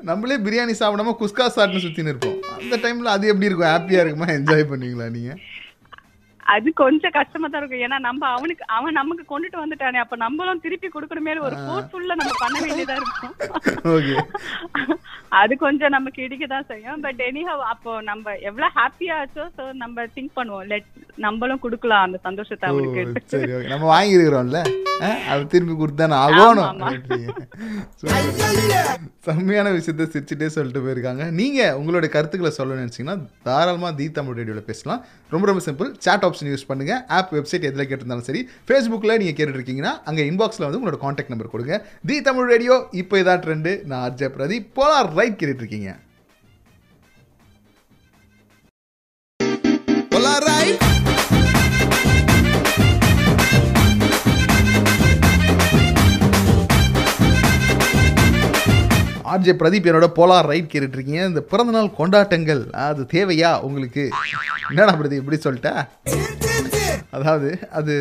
நம்மளே 0.09 0.35
பிரியாணி 0.45 0.73
சாப்பிடாம 0.79 1.13
குஸ்கா 1.19 1.45
சாட்னு 1.55 1.83
சுற்றின்னு 1.83 2.11
இருப்போம். 2.13 2.35
அந்த 2.57 2.75
டைமில் 2.83 3.13
அது 3.13 3.25
எப்படி 3.27 3.47
இருக்கும்? 3.49 3.71
ஹாப்பியாக 3.73 4.03
இருக்குமா? 4.03 4.27
என்ஜாய் 4.37 4.69
பண்ணுவீங்களா 4.71 5.07
நீங்கள் 5.15 5.39
அது 6.53 6.67
கொஞ்சம் 6.81 7.13
கஷ்டமா 7.17 7.47
தான் 7.47 7.61
இருக்கும். 7.61 7.83
ஏன்னா 7.85 7.97
நம்ம 8.07 8.27
அவனுக்கு 8.35 8.63
அவன் 8.77 8.97
நமக்கு 8.99 9.23
கொண்டுட்டு 9.31 9.57
வந்துட்டானே. 9.61 9.99
அப்ப 10.03 10.15
நம்மளும் 10.25 10.61
திருப்பி 10.65 10.89
கொடுக்கணுமே 10.95 11.33
ஒரு 11.47 11.57
ஃபோர்ஸ்ஃபுல்லா 11.63 12.19
நம்ம 12.21 12.35
பண்ண 12.43 12.57
வேண்டியதா 12.65 12.95
இருக்கும். 13.01 13.33
அது 15.41 15.53
கொஞ்சம் 15.63 15.93
நமக்கு 15.95 16.19
இடிக்க 16.25 16.45
தான் 16.47 16.67
செய்யும். 16.71 17.01
பட் 17.05 17.21
எனிஹவ் 17.29 17.63
அப்போ 17.73 17.93
நம்ம 18.09 18.35
எவ்வளவு 18.49 18.75
ஹாப்பியா 18.79 19.15
ஆச்சோ 19.21 19.45
ஸோ 19.57 19.63
நம்ம 19.83 20.05
திங்க் 20.15 20.37
பண்ணுவோம். 20.39 20.67
லெட் 20.73 20.89
நம்மளும் 21.25 21.63
கொடுக்கலாம் 21.65 22.05
அந்த 22.07 22.17
சந்தோஷத்தை 22.27 22.69
அவனுக்கு. 22.71 23.03
நம்ம 23.73 23.83
வாங்கியிருக்கிறோம்ல? 23.93 24.61
ஆ, 25.05 25.07
அது 25.31 25.43
திருப்பி 25.53 25.73
கொடுத்தானே 25.79 26.15
ஆகணும். 26.25 26.71
செம்மையான 29.27 29.69
விஷயத்த 29.75 30.05
சிரிச்சுட்டே 30.13 30.47
சொல்லிட்டு 30.55 30.83
போயிருக்காங்க. 30.85 31.23
நீங்க 31.39 31.59
உங்களுடைய 31.79 32.09
கருத்துக்களை 32.15 32.51
சொல்ல 32.57 32.79
நினைச்சீங்கன்னா 32.81 33.15
தாராளமா 33.47 33.89
தி 33.99 34.05
தமிழ் 34.17 34.37
ரேடியோவில் 34.39 34.67
பேசலாம். 34.69 35.01
ரொம்ப 35.35 35.47
ரொம்ப 35.51 35.63
சிம்பிள் 35.67 35.91
சாட் 36.05 36.25
ஆப்ஷன் 36.29 36.51
யூஸ் 36.53 36.69
பண்ணுங்க. 36.71 36.93
ஆப் 37.17 37.33
வெப்சைட் 37.37 37.67
எதில் 37.71 37.87
கேட்டிருந்தாலும் 37.91 38.27
சரி. 38.29 38.43
ஃபேஸ்புக்கில் 38.69 39.17
நீங்கள் 39.23 39.37
கேட்டுருக்கீங்கன்னா 39.39 39.93
அங்கே 40.11 40.25
இன்பாக்ஸில் 40.31 40.67
வந்து 40.67 40.81
உங்களோட 40.81 40.99
காண்டாக்ட் 41.05 41.33
நம்பர் 41.33 41.53
கொடுங்க. 41.55 41.77
தி 42.09 42.17
தமிழ் 42.29 42.49
ரேடியோ 42.53 42.77
இப்போ 43.03 43.17
இதான் 43.23 43.43
ட்ரெண்டு 43.45 43.73
நான் 43.91 44.05
அர்ஜய் 44.09 44.35
பிரதீப் 44.39 44.73
போலார் 44.79 45.11
ரைட் 45.19 45.39
கேட்டுட்ருக்கீங்க. 45.43 45.91
ஆர்ஜே 59.35 59.53
பிரதீப் 59.61 59.87
என்னோட 59.89 60.07
போலார் 60.17 60.47
ரைட் 60.51 60.69
கேட்டுட்டு 60.71 60.97
இருக்கீங்க 60.97 61.23
இந்த 61.29 61.41
பிறந்தநாள் 61.51 61.95
கொண்டாட்டங்கள் 61.99 62.61
அது 62.87 63.03
தேவையா 63.13 63.51
உங்களுக்கு? 63.67 64.03
என்னடா 64.71 64.93
பிரதீப் 64.99 65.21
இப்படி 65.23 65.39
சொல்லிட்ட? 65.45 65.71
அதாவது 67.17 67.49
அது 67.79 67.93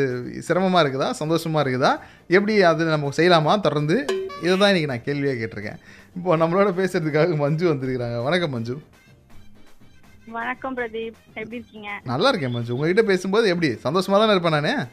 சிரமமாக 0.46 0.82
இருக்குதா? 0.84 1.08
சந்தோஷமாக 1.20 1.62
இருக்குதா? 1.64 1.92
எப்படி 2.36 2.54
அது 2.70 2.84
நம்ம 2.94 3.12
செய்யலாமா? 3.18 3.52
தொடர்ந்து 3.66 3.96
இதை 4.44 4.54
தான் 4.62 4.70
இன்றைக்கி 4.72 4.90
நான் 4.92 5.06
கேள்வியாக 5.08 5.38
கேட்டிருக்கேன். 5.40 5.78
இப்போ 6.18 6.36
நம்மளோட 6.42 6.70
பேசுறதுக்காக 6.80 7.36
மஞ்சு 7.44 7.64
வந்திருக்கிறாங்க. 7.72 8.18
வணக்கம் 8.28 8.54
மஞ்சு. 8.56 8.74
வணக்கம் 10.36 10.76
பிரதீப். 10.78 11.16
எப்படி 11.40 11.58
இருக்கீங்க? 11.60 11.88
நல்லா 12.12 12.30
இருக்கேன் 12.32 12.54
மஞ்சு. 12.56 12.74
உங்ககிட்ட 12.76 13.04
பேசும்போது 13.12 13.48
எப்படி? 13.54 13.70
சந்தோஷமாக 13.86 14.20
தானே 14.22 14.36
இருப்பேன் 14.36 14.58
நான்? 14.68 14.84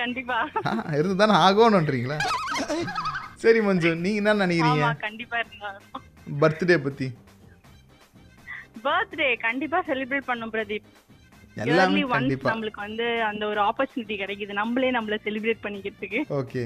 கண்டிப்பா. 0.00 0.38
இருந்து 1.00 1.16
தானே 1.22 1.36
ஆகணுன்றீங்களா 1.46 2.18
சரி 3.42 3.60
மஞ்சு 3.66 3.90
நீங்கள் 4.04 4.20
என்ன 4.22 4.34
நினைக்கிறீங்க? 4.44 4.90
கண்டிப்பா 5.06 5.38
இருந்தாலும் 5.42 6.04
பர்த்டே 6.42 6.76
பற்றி 6.86 7.08
பர்த்டே 8.86 9.28
கண்டிப்பா 9.46 9.78
செலிப்ரேட் 9.88 10.28
பண்ணும் 10.30 10.52
பிரதீப். 10.54 10.88
எல்லாமே 11.64 12.00
கண்டிப்பாக 12.14 12.52
நம்மளுக்கு 12.52 12.80
வந்து 12.86 13.06
அந்த 13.28 13.42
ஒரு 13.52 13.60
ஆப்பர்ச்சுனிட்டி 13.68 14.16
கிடைக்குது. 14.22 14.52
நம்மளே 14.60 14.90
நம்மள 14.96 15.16
செலிப்ரேட் 15.26 15.64
பண்ணிக்கிறதுக்கு. 15.66 16.20
ஓகே 16.40 16.64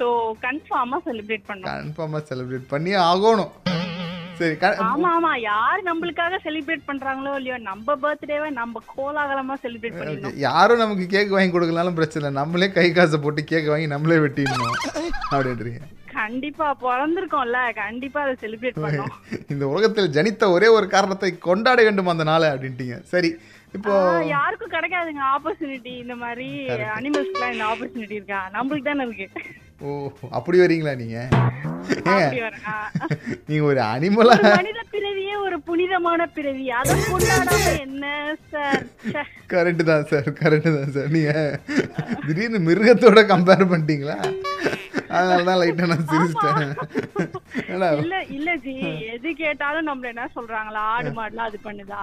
சோ 0.00 0.06
கன்ஃபார்மா 0.46 0.98
செலிப்ரேட் 1.08 1.46
பண்ணோம். 1.50 1.68
கன்ஃபார்மாக 1.70 2.22
செலிப்ரேட் 2.30 2.66
பண்ணி 2.74 2.92
ஆகணும். 3.10 3.52
சரி 4.38 4.56
ஆமா 4.88 5.10
ஆமா. 5.16 5.30
யார் 5.50 5.80
நம்மளுக்காக 5.88 6.38
செலிப்ரேட் 6.46 6.88
பண்றாங்களோ 6.88 7.32
இல்லையோ 7.38 7.58
நம்ம 7.68 7.96
பர்த்டேவை 8.04 8.48
நம்ம 8.60 8.82
கோலாகலமா 8.94 9.54
செலிப்ரேட். 9.64 9.98
பண்ணிடணும். 10.00 10.38
யாரும் 10.46 10.82
நமக்கு 10.82 11.06
கேக் 11.14 11.34
வாங்கி 11.34 11.52
கொடுக்கலனாலும் 11.54 11.98
பிரச்சனை 11.98 12.20
இல்லை. 12.22 12.40
நம்மளே 12.40 12.68
கை 12.78 12.88
காசை 12.92 13.18
போட்டு 13.18 13.44
கேக் 13.52 13.70
வாங்கி 13.72 13.86
நம்மளே 13.94 14.18
வெட்டிடணும். 14.24 14.76
அப்படின்றீங்க. 15.34 15.82
கண்டிப்பா 16.16 16.66
பிறந்திருக்கோம்ல. 16.84 17.58
கண்டிப்பா 17.82 18.20
அதை 18.24 18.34
செலிப்ரேட் 18.44 18.82
பண்ணோம் 18.84 19.12
இந்த 19.52 19.64
உலகத்தில் 19.72 20.14
ஜனித்த 20.16 20.50
ஒரே 20.56 20.68
ஒரு 20.76 20.86
காரணத்தை 20.94 21.30
கொண்டாட 21.48 21.78
வேண்டும் 21.88 22.12
அந்த 22.14 22.24
நாளை 22.24 22.48
அப்படின்ட்டீங்க. 22.54 22.96
சரி 23.12 23.30
இப்போ 23.74 23.94
யாருக்கும் 24.34 24.74
கிடைக்காதுங்க. 24.74 25.22
ஆப்பர்ச்சுனிட்டி 25.34 25.92
இந்த 26.02 26.14
மாதிரி 26.16 26.48
அனிமல்ஸ்க்குலாம் 26.96 27.54
இந்த 27.54 27.64
ஆப்பர்ச்சுனிட்டி 27.72 28.18
இருக்கா? 28.20 28.40
நம்மளுக்கு 28.56 28.88
தானே 28.90 29.06
இருக்கு. 29.08 29.26
ஓ 29.80 29.88
அப்படி 30.30 30.60
வரீங்களா 30.60 30.96
நீங்க. 30.96 31.18
நீங்க 33.46 33.64
ஒரு 33.64 33.80
அனிமலா 33.86 34.36
பிறவியே 35.26 35.44
ஒரு 35.46 35.56
புனிதமான 35.68 36.20
பிறவி. 36.36 36.64
அதை 36.78 36.94
கொண்டாடாம 37.10 37.64
என்ன 37.84 38.04
சார். 38.52 38.84
கரெக்டு 39.52 39.82
தான் 39.90 40.06
சார் 40.10 40.28
கரெக்டு 40.40 40.70
தான் 40.76 40.92
சார் 40.96 41.12
நீங்க 41.14 41.32
திடீர்னு 42.26 42.58
மிருகத்தோட 42.68 43.20
கம்பேர் 43.32 43.70
பண்ணிட்டீங்களா? 43.72 44.18
அதனால 45.16 45.42
தான் 45.48 45.58
லைட்டாக 45.60 45.88
நான் 45.90 46.06
சிரிச்சிட்டேன். 46.10 46.72
இல்ல 47.72 48.16
இல்ல 48.36 48.50
ஜி. 48.64 48.74
எது 49.14 49.28
கேட்டாலும் 49.42 49.88
நம்மள 49.88 50.08
என்ன 50.12 50.24
சொல்றாங்களா? 50.36 50.82
ஆடு 50.94 51.10
மாடுலாம் 51.18 51.48
அது 51.50 51.58
பண்ணுதா? 51.66 52.00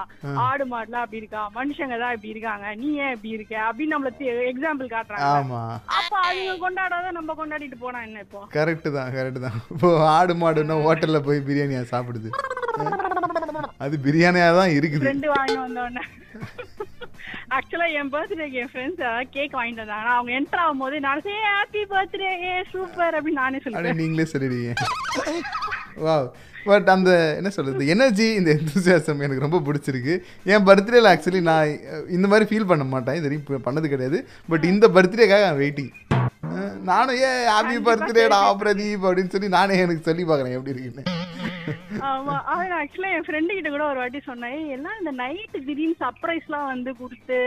ஆடு 0.47 0.65
மாடுலாம் 0.73 1.03
அப்படி 1.05 1.21
இருக்கா? 1.21 1.43
மனுஷங்க 1.57 1.97
தான் 2.03 2.15
இப்படி 2.15 2.33
இருக்காங்க. 2.33 2.67
நீ 2.81 2.89
ஏன் 3.05 3.13
இப்படி 3.15 3.35
இருக்க? 3.37 3.55
அப்படின்னு 3.69 3.95
நம்மள 3.95 4.11
எக்ஸாம்பிள் 4.51 4.93
காட்டுறாங்க. 4.95 5.61
அப்ப 5.99 6.13
அதுங்க 6.27 6.55
கொண்டாடாத 6.65 7.13
நம்ம 7.19 7.35
கொண்டாடிட்டு 7.41 7.79
போனா 7.85 8.01
என்ன 8.07 8.25
இப்போ? 8.27 8.41
கரெக்டு 8.57 8.91
தான் 8.97 9.13
கரெக்டு 9.17 9.41
தான். 9.47 9.59
இப்போ 9.75 9.91
ஆடு 10.17 10.35
மாடுன்னா 10.43 10.77
ஹோட்டலில் 10.87 11.25
போய் 11.29 11.45
பிரியாணியா 11.49 11.83
சாப்பிடுது. 11.93 12.31
அது 13.83 13.95
பிரியாணியாக 14.05 14.57
தான் 14.59 14.75
இருக்குது. 14.79 15.03
ஃப்ரெண்டு 15.05 15.29
வாங்கி 15.35 15.57
வந்தோடனே 15.65 16.03
ஆக்சுவலா 17.55 17.87
என் 17.99 18.11
பர்த்டேக்கு 18.13 18.59
என் 18.61 18.71
ஃப்ரெண்ட்ஸ் 18.71 19.03
கேக் 19.35 19.57
வாங்கிட்டு 19.57 19.83
வந்தாங்க. 19.83 20.09
அவங்க 20.17 20.31
என்டர் 20.37 20.61
ஆகும் 20.63 20.81
போது 20.83 20.95
நான் 21.05 21.23
சே 21.25 21.35
ஹாப்பி 21.49 21.81
பர்த்டே 21.91 22.29
ஏ 22.47 22.53
சூப்பர் 22.71 23.15
அப்படின்னு 23.17 23.41
நானே 23.43 23.59
சொல்லுவேன். 23.63 23.99
நீங்களே 24.01 24.25
சொல்லிடுவீங்க. 24.31 24.73
வா 26.05 26.15
பட் 26.67 26.89
அந்த 26.93 27.11
என்ன 27.39 27.49
சொல்கிறது 27.55 27.89
எனர்ஜி 27.93 28.27
இந்த 28.39 28.49
எந்தூசியாசம் 28.57 29.23
எனக்கு 29.25 29.45
ரொம்ப 29.45 29.59
பிடிச்சிருக்கு. 29.67 30.13
என் 30.53 30.67
பர்த்டேல 30.69 31.11
ஆக்சுவலி 31.13 31.41
நான் 31.49 31.73
இந்த 32.17 32.25
மாதிரி 32.31 32.47
ஃபீல் 32.51 32.69
பண்ண 32.71 32.85
மாட்டேன். 32.93 33.17
இது 33.19 33.27
வரைக்கும் 33.27 33.67
பண்ணது 33.67 33.93
கிடையாது. 33.93 34.19
பட் 34.53 34.67
இந்த 34.73 34.87
பர்த்டேக்காக 34.97 35.43
நான் 35.47 35.61
வெயிட்டிங் 35.63 35.91
நானும் 36.91 37.19
ஏ 37.25 37.29
ஹாப்பி 37.55 37.77
பர்த்டேடா 37.89 38.39
பிரதீப் 38.61 39.05
அப்படின்னு 39.07 39.33
சொல்லி 39.35 39.49
நானே 39.57 39.81
எனக்கு 39.83 40.07
சொல்லி 40.09 40.23
பார்க்குறேன். 40.29 40.55
எப்படி 40.57 40.73
இருக்குன்னு. 40.73 41.11
அவன் 42.49 42.73
ஆக்சுவலா 42.77 43.11
என் 43.13 43.25
ஃப்ரெண்டு 43.25 43.55
கிட்ட 43.55 43.69
கூட 43.69 43.83
ஒரு 43.85 44.01
வாட்டி 44.01 44.19
சொன்னேன் 44.23 44.55
"ஏய், 44.57 44.71
எல்லாம் 44.75 44.97
இந்த 44.99 45.13
நைட் 45.19 45.57
திடீர்னு 45.59 46.01
சர்ப்ரைஸ் 46.01 46.47
எல்லாம் 46.47 46.69
வந்து 46.69 46.93
கொடுத்து 46.97 47.39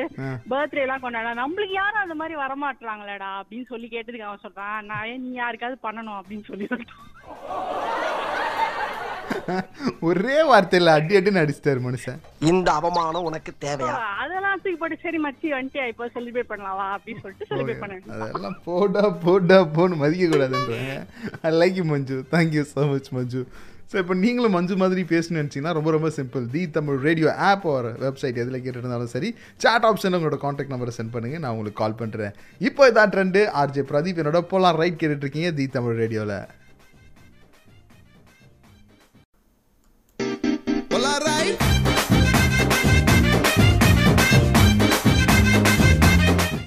பர்த்டே 0.51 0.85
எல்லாம் 0.85 1.05
கொண்டாட 1.05 1.35
நம்மளுக்கு 1.41 1.77
யாரும் 1.77 2.05
அந்த 2.05 2.17
மாதிரி 2.17 2.37
வரமாட்டாங்களேடா 2.43 3.31
அப்படின்னு 3.41 3.69
சொல்லி 3.69 3.89
கேட்டதுக்கு 3.89 4.29
அவன் 4.29 4.45
சொல்றான் 4.45 4.89
நான் 4.91 5.09
ஏன் 5.09 5.25
நீ 5.25 5.33
யாருக்காவது 5.37 5.79
பண்ணணும் 5.85 6.19
அப்படின்னு 6.21 6.49
சொல்லி 6.51 6.69
ஒரே 10.07 10.37
வார்த்தையில் 10.49 10.93
அடி 10.93 11.17
அடின்னு 11.19 11.41
அடிச்சிட்டாரு 11.41 11.81
மனுஷன். 11.83 12.19
இந்த 12.51 12.69
அவமானம் 12.79 13.27
உனக்கு 13.29 13.51
தேவையா? 13.65 13.93
அதெல்லாம் 14.23 14.61
தூக்கி 14.63 14.79
போட்டு 14.79 14.97
சரி 15.03 15.19
மச்சி 15.25 15.47
வந்துட்டு 15.53 15.89
இப்போ 15.93 16.07
செலிப்ரேட் 16.15 16.51
பண்ணலாம்? 16.51 16.77
வா 16.81 16.87
அப்படின்னு 16.95 17.23
சொல்லிட்டு 17.23 17.49
செலிப்ரேட் 17.51 17.83
பண்ணேன் 17.83 18.03
அதெல்லாம் 18.19 18.59
போடா 18.67 19.03
போடா 19.25 19.59
போன்னு 19.77 20.01
மதிக்க 20.01 20.27
கூடாதுன்றாங்க 20.27 20.97
I 21.43 21.53
like 21.57 21.79
you 21.81 21.87
Manju 21.91 22.19
thank you 22.33 22.65
so 22.73 22.85
much 22.93 23.11
Manju. 23.13 23.43
So 23.91 24.01
இப்போ 24.01 24.15
நீங்களும் 24.21 24.55
மஞ்சு 24.55 24.75
மாதிரி 24.79 25.03
பேசணும்னு 25.11 25.41
நினச்சிங்கன்னா 25.41 25.75
ரொம்ப 25.77 25.91
ரொம்ப 25.95 26.09
simple 26.17 26.45
the 26.55 26.63
Tamil 26.77 26.99
radio 27.05 27.29
app 27.49 27.67
ஒரு 27.73 27.91
வெப்சைட் 28.01 28.41
எதில் 28.43 28.63
கேட்டுருந்தாலும் 28.65 29.13
சரி 29.13 29.29
சாட் 29.61 29.87
ஆப்ஷனில் 29.91 30.19
உங்களோட 30.19 30.39
காண்டாக்ட் 30.43 30.75
நம்பரை 30.75 30.95
சென்ட் 30.97 31.15
பண்ணுங்கள் 31.15 31.43
நான் 31.45 31.55
உங்களுக்கு 31.55 31.81
கால் 31.83 31.99
பண்ணுறேன் 32.01 32.35
இப்போ 32.61 32.91
இதான் 32.91 33.13
ட்ரெண்டு 33.15 33.43
ஆர்ஜே 33.63 33.85
பிரதீப் 33.91 34.21
என்னோட 34.23 34.41
போலாம் 34.53 34.79
ரைட் 34.81 35.01
கேட்டுட்ருக்கீங்க 35.03 35.51
தி 35.57 35.67
தமிழ் 35.77 35.99
ரேடியோவில் 36.03 36.37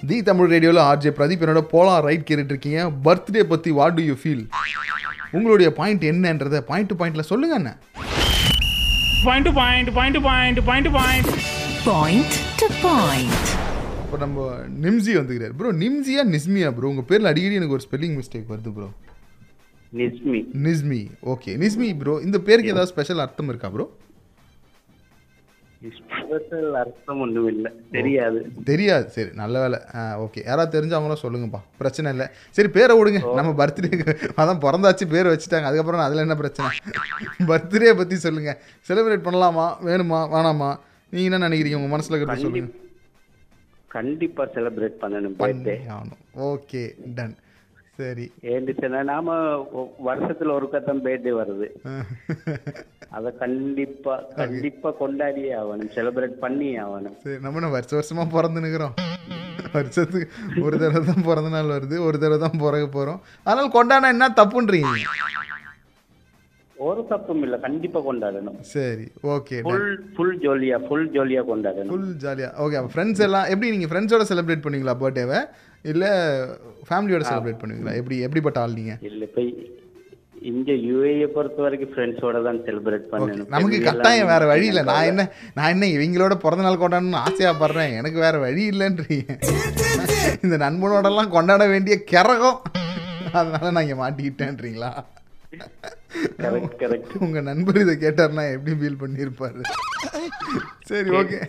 தி 0.09 0.17
தமிழ் 0.25 0.51
ரேடியோவில் 0.51 0.81
ஆர்ஜே 0.83 1.11
பிரதீப் 1.17 1.43
என்னோட 1.43 1.61
போலாம் 1.71 2.03
ரைட் 2.05 2.27
கேட்டுட்ருக்கீங்க. 2.29 2.77
பர்த்டே 3.05 3.41
பற்றி 3.47 3.71
வாட் 3.77 3.97
டு 3.97 4.03
யூ 4.03 4.15
ஃபீல் 4.21 4.43
உங்களுடைய 5.33 5.69
பாயிண்ட் 5.79 6.03
என்னன்றதை 6.11 6.59
பாயிண்ட் 6.69 6.91
டு 6.91 6.97
பாயிண்டில் 7.01 7.29
சொல்லுங்க 7.31 7.75
Point 9.23 9.45
to 9.47 9.51
point, 9.53 9.87
point 9.93 10.13
to 10.15 10.21
point, 10.21 10.57
point 10.67 10.85
to 10.87 10.91
point. 10.91 11.25
Point 11.87 12.29
to 12.61 12.67
point. 12.83 13.33
இப்போ 14.03 14.17
நம்ம 14.21 14.45
நிம்ஸி 14.83 15.13
வந்துக்கிறார். 15.17 15.53
ப்ரோ 15.59 15.71
நிம்ஸியா 15.81 16.21
நிஸ்மியா 16.33 16.69
ப்ரோ 16.77 16.89
உங்கள் 16.91 17.07
பேரில் 17.09 17.29
அடிக்கடி 17.31 17.57
எனக்கு 17.59 17.75
ஒரு 17.77 17.83
ஸ்பெல்லிங் 17.87 18.15
மிஸ்டேக் 18.19 18.47
வருது 18.53 18.71
bro 18.77 18.87
Nismi. 19.93 20.39
Nismi. 20.65 21.01
Okay 21.33 21.51
Nismi 21.63 21.89
bro 22.01 22.15
இந்த 22.27 22.37
பேருக்கு 22.47 22.73
ஏதாவது 22.73 22.91
ஸ்பெஷல் 22.93 23.23
அர்த்தம் 23.25 23.49
இருக்கா 23.49 23.69
ப்ரோ 23.75 23.85
அர்த்தம் 26.79 27.21
இல்ல 27.51 27.67
தெரியாது. 27.95 28.39
தெரியாது. 28.69 29.05
சரி 29.15 29.29
நல்ல 29.41 29.55
வேலை. 29.63 29.77
ஓகே 30.23 30.39
யாராவது 30.49 30.73
தெரிஞ்சவங்களும் 30.75 31.21
சொல்லுங்கப்பா. 31.21 31.61
பிரச்சனை 31.81 32.11
இல்லை. 32.13 32.27
சரி 32.57 32.69
பேரை 32.77 32.93
விடுங்க. 32.99 33.21
நம்ம 33.37 33.53
பர்த்டேக்கு 33.61 34.15
அதான் 34.41 34.61
பிறந்தாச்சு 34.65 35.05
பேர் 35.13 35.31
வச்சுட்டாங்க. 35.33 35.69
அதுக்கப்புறம் 35.69 36.05
அதில் 36.07 36.25
என்ன 36.25 36.37
பிரச்சனை? 36.41 36.69
பர்த்டே 37.51 37.93
பற்றி 38.01 38.17
சொல்லுங்கள் 38.25 38.59
செலிப்ரேட் 38.89 39.27
பண்ணலாமா? 39.27 39.67
வேணுமா? 39.89 40.21
வேணாமா? 40.35 40.69
நீங்கள் 41.13 41.29
என்ன 41.29 41.47
நினைக்கிறீங்க? 41.47 41.79
உங்கள் 41.81 41.95
மனசில் 41.95 42.15
இருக்கிறத 42.15 42.45
சொல்லுங்கள் 42.45 42.87
கண்டிப்பா 43.97 44.43
செலிப்ரேட் 44.55 44.97
பண்ணணும் 45.03 45.37
பர்த்டே. 45.43 45.77
ஆகணும். 45.95 46.19
ஓகே 46.49 46.83
டன் 47.19 47.35
சரி. 47.99 48.25
ஏன்னுச்சுன்னா 48.51 49.01
நாம 49.09 49.35
வருஷத்துல 50.07 50.53
ஒரு 50.57 50.67
கத்தம் 50.73 51.03
பர்த்டே 51.05 51.33
வருது. 51.39 51.67
அத 53.17 53.29
கண்டிப்பா 53.41 54.15
கண்டிப்பா 54.39 54.89
கொண்டாடியே 54.99 55.51
ஆகணும். 55.61 55.91
செலிப்ரேட் 55.95 56.35
பண்ணி 56.43 56.69
ஆகணும். 56.83 57.15
சரி 57.23 57.37
நம்ம 57.45 57.71
வருஷ 57.75 57.91
வருஷமாக 57.95 58.27
பிறந்து 58.35 58.63
நிற்கிறோம் 58.65 58.95
வருஷத்துக்கு 59.73 60.27
ஒரு 60.63 60.75
தடவை 60.77 61.01
தான் 61.07 61.25
பிறந்த 61.27 61.49
நாள் 61.55 61.73
வருது 61.73 61.95
ஒரு 62.07 62.17
தடவை 62.21 62.37
தான் 62.43 62.61
பிறகு 62.63 62.87
போகிறோம் 62.89 63.19
அதனால் 63.45 63.75
கொண்டாட 63.75 64.13
என்ன 64.15 64.29
தப்புன்றீங்க? 64.39 64.93
ஒரு 66.87 67.01
தப்பும் 67.11 67.41
இல்ல 67.45 67.55
கண்டிப்பா 67.63 67.99
கொண்டாடணும். 68.09 68.59
சரி 68.73 69.05
ஓகே. 69.35 69.57
ஃபுல் 69.65 69.89
ஃபுல் 70.15 70.37
ஜோலியா 70.43 70.77
ஃபுல் 70.85 71.09
ஜோலியா 71.15 71.41
கொண்டாடணும். 71.49 71.91
ஃபுல் 71.93 72.13
ஜாலியாக 72.23 72.63
ஓகே 72.65 72.83
ஃப்ரெண்ட்ஸ் 72.93 73.23
எல்லாம் 73.27 73.49
எப்படி 73.53 73.71
நீங்கள் 73.75 73.91
ஃப்ரெண்ட்ஸோட 73.91 74.25
செலிப்ரேட் 74.31 74.63
பண்ணுவீங்களா 74.65 74.95
பர்த்டேவை 75.01 75.41
இல்லை 75.91 76.11
ஃபேமிலியோட 76.87 77.25
செலிப்ரேட் 77.31 77.59
பண்ணுவீங்களா? 77.63 77.97
எப்படி 78.01 78.15
எப்படிப்பட்ட 78.27 78.63
ஆள் 78.63 78.79
நீங்கள் 78.79 79.01
இல்ல 79.09 79.21
இப்ப 79.29 79.41
இங்க 80.51 80.71
யுஏஏ 80.87 81.27
பொறுத்த 81.35 81.59
வரைக்கும் 81.65 81.91
ஃப்ரெண்ட்ஸோட 81.93 82.37
தான் 82.47 82.59
செலிப்ரேட் 82.67 83.07
பண்ணணும். 83.13 83.49
நமக்கு 83.53 83.79
கட்டாயம் 83.87 84.21
எல்லாம் 84.21 84.33
வேற 84.33 84.43
வழி 84.51 84.65
இல்லை. 84.71 84.83
நான் 84.89 85.07
என்ன 85.11 85.23
நான் 85.57 85.71
என்ன 85.73 85.87
இவங்களோட 85.95 86.35
பிறந்த 86.43 86.65
நாள் 86.67 86.81
கொண்டாடணும்னு 86.83 87.23
ஆசையாக 87.25 87.59
படுறேன் 87.63 87.95
எனக்கு 87.99 88.19
வேற 88.25 88.35
வழி 88.45 88.63
இல்லைன்றீங்க. 88.73 89.33
இந்த 90.45 90.55
நண்பனோடலாம் 90.65 91.35
கொண்டாட 91.37 91.65
வேண்டிய 91.75 91.97
கிறகம் 92.13 92.59
அதனால 93.39 93.71
நான் 93.73 93.85
இங்கே 93.85 93.99
மாட்டிக்கிட்டேன்றீங்களா? 94.03 94.91
கரெக்ட் 96.43 96.75
கரெக்ட் 96.81 97.13
உங்க 97.25 97.39
நண்பர் 97.47 97.79
இதை 97.83 97.93
கேட்டார்னா 98.03 98.43
எப்படி 98.55 98.73
ஃபீல் 98.79 98.99
பண்ணியிருப்பாரு? 99.03 99.61
சரி 100.89 101.09
ஓகே 101.19 101.39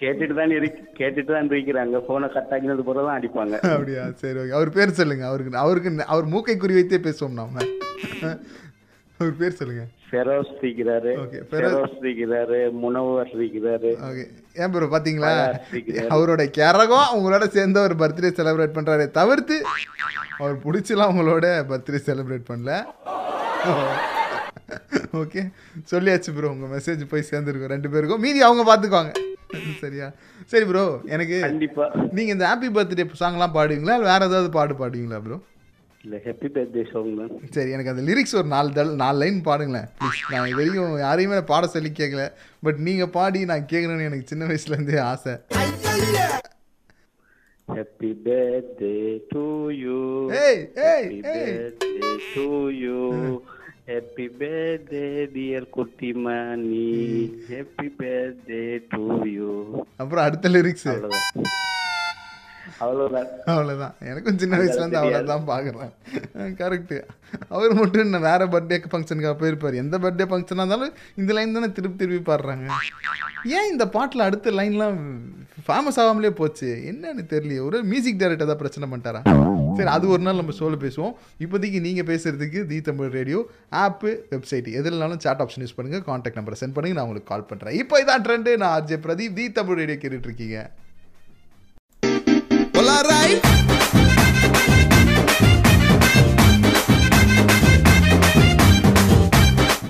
கேட்டுட்டு 0.00 0.34
தான் 0.40 0.54
இருக்கு 0.58 0.82
கேட்டுட்டு 1.00 1.30
தான் 1.34 1.50
இருக்கிறாங்க. 1.52 1.98
போனை 2.08 2.28
கட் 2.36 2.52
ஆகினது 2.56 2.84
பிறகு 2.88 3.06
தான் 3.08 3.18
அடிப்பாங்க. 3.18 3.54
அப்படியா? 3.74 4.04
சரி 4.22 4.38
ஓகே 4.42 4.56
அவர் 4.58 4.76
பேர் 4.76 4.98
சொல்லுங்க. 5.00 5.24
அவருக்கு 5.30 5.62
அவருக்கு 5.64 6.08
அவர் 6.14 6.32
மூக்கை 6.34 6.56
குறி 6.56 6.76
வைத்தே 6.78 7.00
பேசுவோம் 7.06 7.38
நாம. 7.40 7.64
அவர் 9.20 9.36
பேர் 9.42 9.58
சொல்லுங்க. 9.60 9.84
ஃபெரோஸ் 10.08 10.52
இருக்கிறாரு 10.62 11.12
ஃபெரோஸ். 11.50 11.94
இருக்கிறாரு 12.02 12.58
முனவர் 12.82 13.30
இருக்கிறாரு 13.38 13.90
ஓகே 14.08 14.24
ஏன் 14.62 14.72
ப்ரோ 14.74 14.88
இருக்கிறாரு. 14.88 15.54
அவரோட 16.16 16.42
கிறகம் 16.58 17.14
உங்களோட 17.18 17.46
சேர்ந்து 17.56 17.80
அவர் 17.82 17.94
பர்த்டே 18.02 18.32
செலிப்ரேட் 18.40 18.76
பண்ணுறாரு 18.78 19.06
தவிர்த்து 19.20 19.58
அவர் 20.42 20.56
பிடிச்சலாம் 20.66 21.12
உங்களோட 21.14 21.46
பர்த்டே 21.72 22.00
செலிப்ரேட் 22.10 22.50
பண்ணல. 22.52 22.72
ஓகே 25.20 25.42
சொல்லியாச்சு 25.90 26.30
ப்ரோ 26.36 26.48
உங்கள் 26.54 26.72
மெசேஜ் 26.72 27.02
போய் 27.10 27.28
சேர்ந்துருக்கோம் 27.28 27.72
ரெண்டு 27.74 27.88
பேருக்கும். 27.92 28.22
மீதி 28.24 28.40
அவங்க 28.46 28.62
பார்த்துக்குவாங்க 28.68 29.12
சரியா? 29.82 30.06
சரி 30.52 30.64
ப்ரோ 30.70 30.84
எனக்கு 31.14 31.36
கண்டிப்பா. 31.44 31.84
நீங்கள் 32.16 32.34
இந்த 32.36 32.44
ஹாப்பி 32.50 32.68
பர்த்டே 32.76 33.04
சாங்லாம் 33.22 33.54
பாடுவீங்களா? 33.56 33.96
இல்லை 33.96 34.08
வேறு 34.10 34.28
ஏதாவது 34.30 34.50
பாடு 34.56 34.74
பாடுவீங்களா 34.80 35.20
ப்ரோ 35.26 35.38
இல்ல 36.04 36.16
ஹாப்பி 36.24 36.48
பர்த்டே 36.56 36.82
சாங் 36.90 37.12
தான். 37.20 37.30
சரி 37.54 37.70
எனக்கு 37.76 37.92
அந்த 37.92 38.02
லிரிக்ஸ் 38.08 38.36
ஒரு 38.40 38.48
நாலு 38.54 38.70
தல் 38.78 38.94
நாலு 39.02 39.18
லைன் 39.22 39.38
பாடுங்களேன். 39.48 39.88
நான் 40.32 40.48
இது 40.50 40.58
வரைக்கும் 40.60 40.98
யாரையுமே 41.06 41.40
பாட 41.52 41.66
சொல்லி 41.74 41.92
கேட்கல 42.00 42.24
பட் 42.62 42.80
நீங்கள் 42.88 43.14
பாடி 43.18 43.42
நான் 43.52 43.70
கேட்கணும்னு 43.72 44.08
எனக்கு 44.10 44.30
சின்ன 44.32 44.48
வயசுலேருந்தே 44.50 45.00
ஆசை. 45.10 45.34
ஹாப்பி 47.68 48.10
பர்த்டே 48.24 48.94
டு 49.30 49.44
யூ 49.84 49.98
ஏய், 50.42 50.60
ஏய், 50.88 51.04
ஹாப்பி 51.04 51.20
ஏய். 51.34 51.54
Birthday 51.54 52.10
to 52.34 52.46
you 52.82 52.98
happy 53.88 54.26
birthday 54.38 55.02
dear 55.32 55.66
Kuttimani 55.76 56.86
happy 57.50 57.88
birthday 57.98 58.62
to 58.92 59.02
you 59.32 59.50
அப்புறம் 59.96 60.24
அடுத்த 60.24 60.48
லிரிக்ஸ் 60.48 60.86
அவ்வளவுதான். 60.88 61.26
அவ்வளவுதான். 62.82 63.28
அவ்வளோதான் 63.52 63.94
எனக்கும் 64.10 64.38
சின்ன 64.42 64.58
வயசுலேருந்து 64.60 65.00
அவ்வளோதான் 65.00 65.46
பார்க்குறேன். 65.50 65.92
கரெக்டு 66.60 66.98
அவர் 67.54 67.78
மட்டும் 67.80 68.04
என்ன 68.06 68.20
வேறு 68.28 68.46
பர்த்டே 68.54 68.78
ஃபங்க்ஷனுக்காக 68.92 69.36
போயிருப்பார். 69.42 69.80
எந்த 69.84 69.98
பர்த்டே 70.04 70.26
ஃபங்க்ஷனாக 70.32 70.64
இருந்தாலும் 70.64 70.94
இந்த 71.22 71.32
லைன் 71.38 71.56
தானே 71.58 71.70
திருப்பி 71.78 71.98
திருப்பி 72.02 72.22
பாடுறாங்க. 72.30 72.68
ஏன் 73.56 73.70
இந்த 73.72 73.86
பாட்டில் 73.96 74.26
அடுத்த 74.26 74.52
லைன்லாம் 74.60 75.00
ஃபேமஸ் 75.66 75.98
ஆகாமலே 76.02 76.30
போச்சு? 76.38 76.68
என்னன்னு 76.90 77.22
தெரியலையே. 77.32 77.60
ஒரு 77.68 77.76
மியூசிக் 77.90 78.20
டைரக்டர் 78.20 78.46
ஏதாவது 78.46 78.62
பிரச்சனை 78.62 78.86
பண்ணிட்டாரா? 78.92 79.20
சரி 79.78 79.90
அது 79.96 80.06
ஒரு 80.14 80.22
நாள் 80.26 80.40
நம்ம 80.40 80.54
ஷோவில் 80.58 80.82
பேசுவோம். 80.84 81.14
இப்போதைக்கு 81.44 81.78
நீங்கள் 81.86 82.08
பேசுகிறதுக்கு 82.10 82.60
the 82.70 82.78
Tamil 82.88 83.14
radio 83.18 83.40
app 83.84 84.12
website 84.32 84.68
எதுலனாலும் 84.80 85.22
chat 85.24 85.42
option 85.44 85.64
use 85.64 85.76
பண்ணுங்கள் 85.78 86.06
காண்டாக்ட் 86.10 86.40
நம்பரை 86.40 86.58
சென்ட் 86.62 86.76
பண்ணுங்க. 86.76 86.96
நான் 86.98 87.06
உங்களுக்கு 87.08 87.32
கால் 87.32 87.48
பண்ணுறேன் 87.50 87.76
இப்போ 87.82 88.02
இதான் 88.04 88.24
ட்ரெண்டு 88.28 88.52
நான் 88.62 88.76
அஜய் 88.80 89.04
பிரதீப் 89.06 89.38
தி 89.40 89.46
தமிழ் 89.60 89.80
ரேடியோ 89.82 89.98
கேட்டுட்டு 90.02 90.30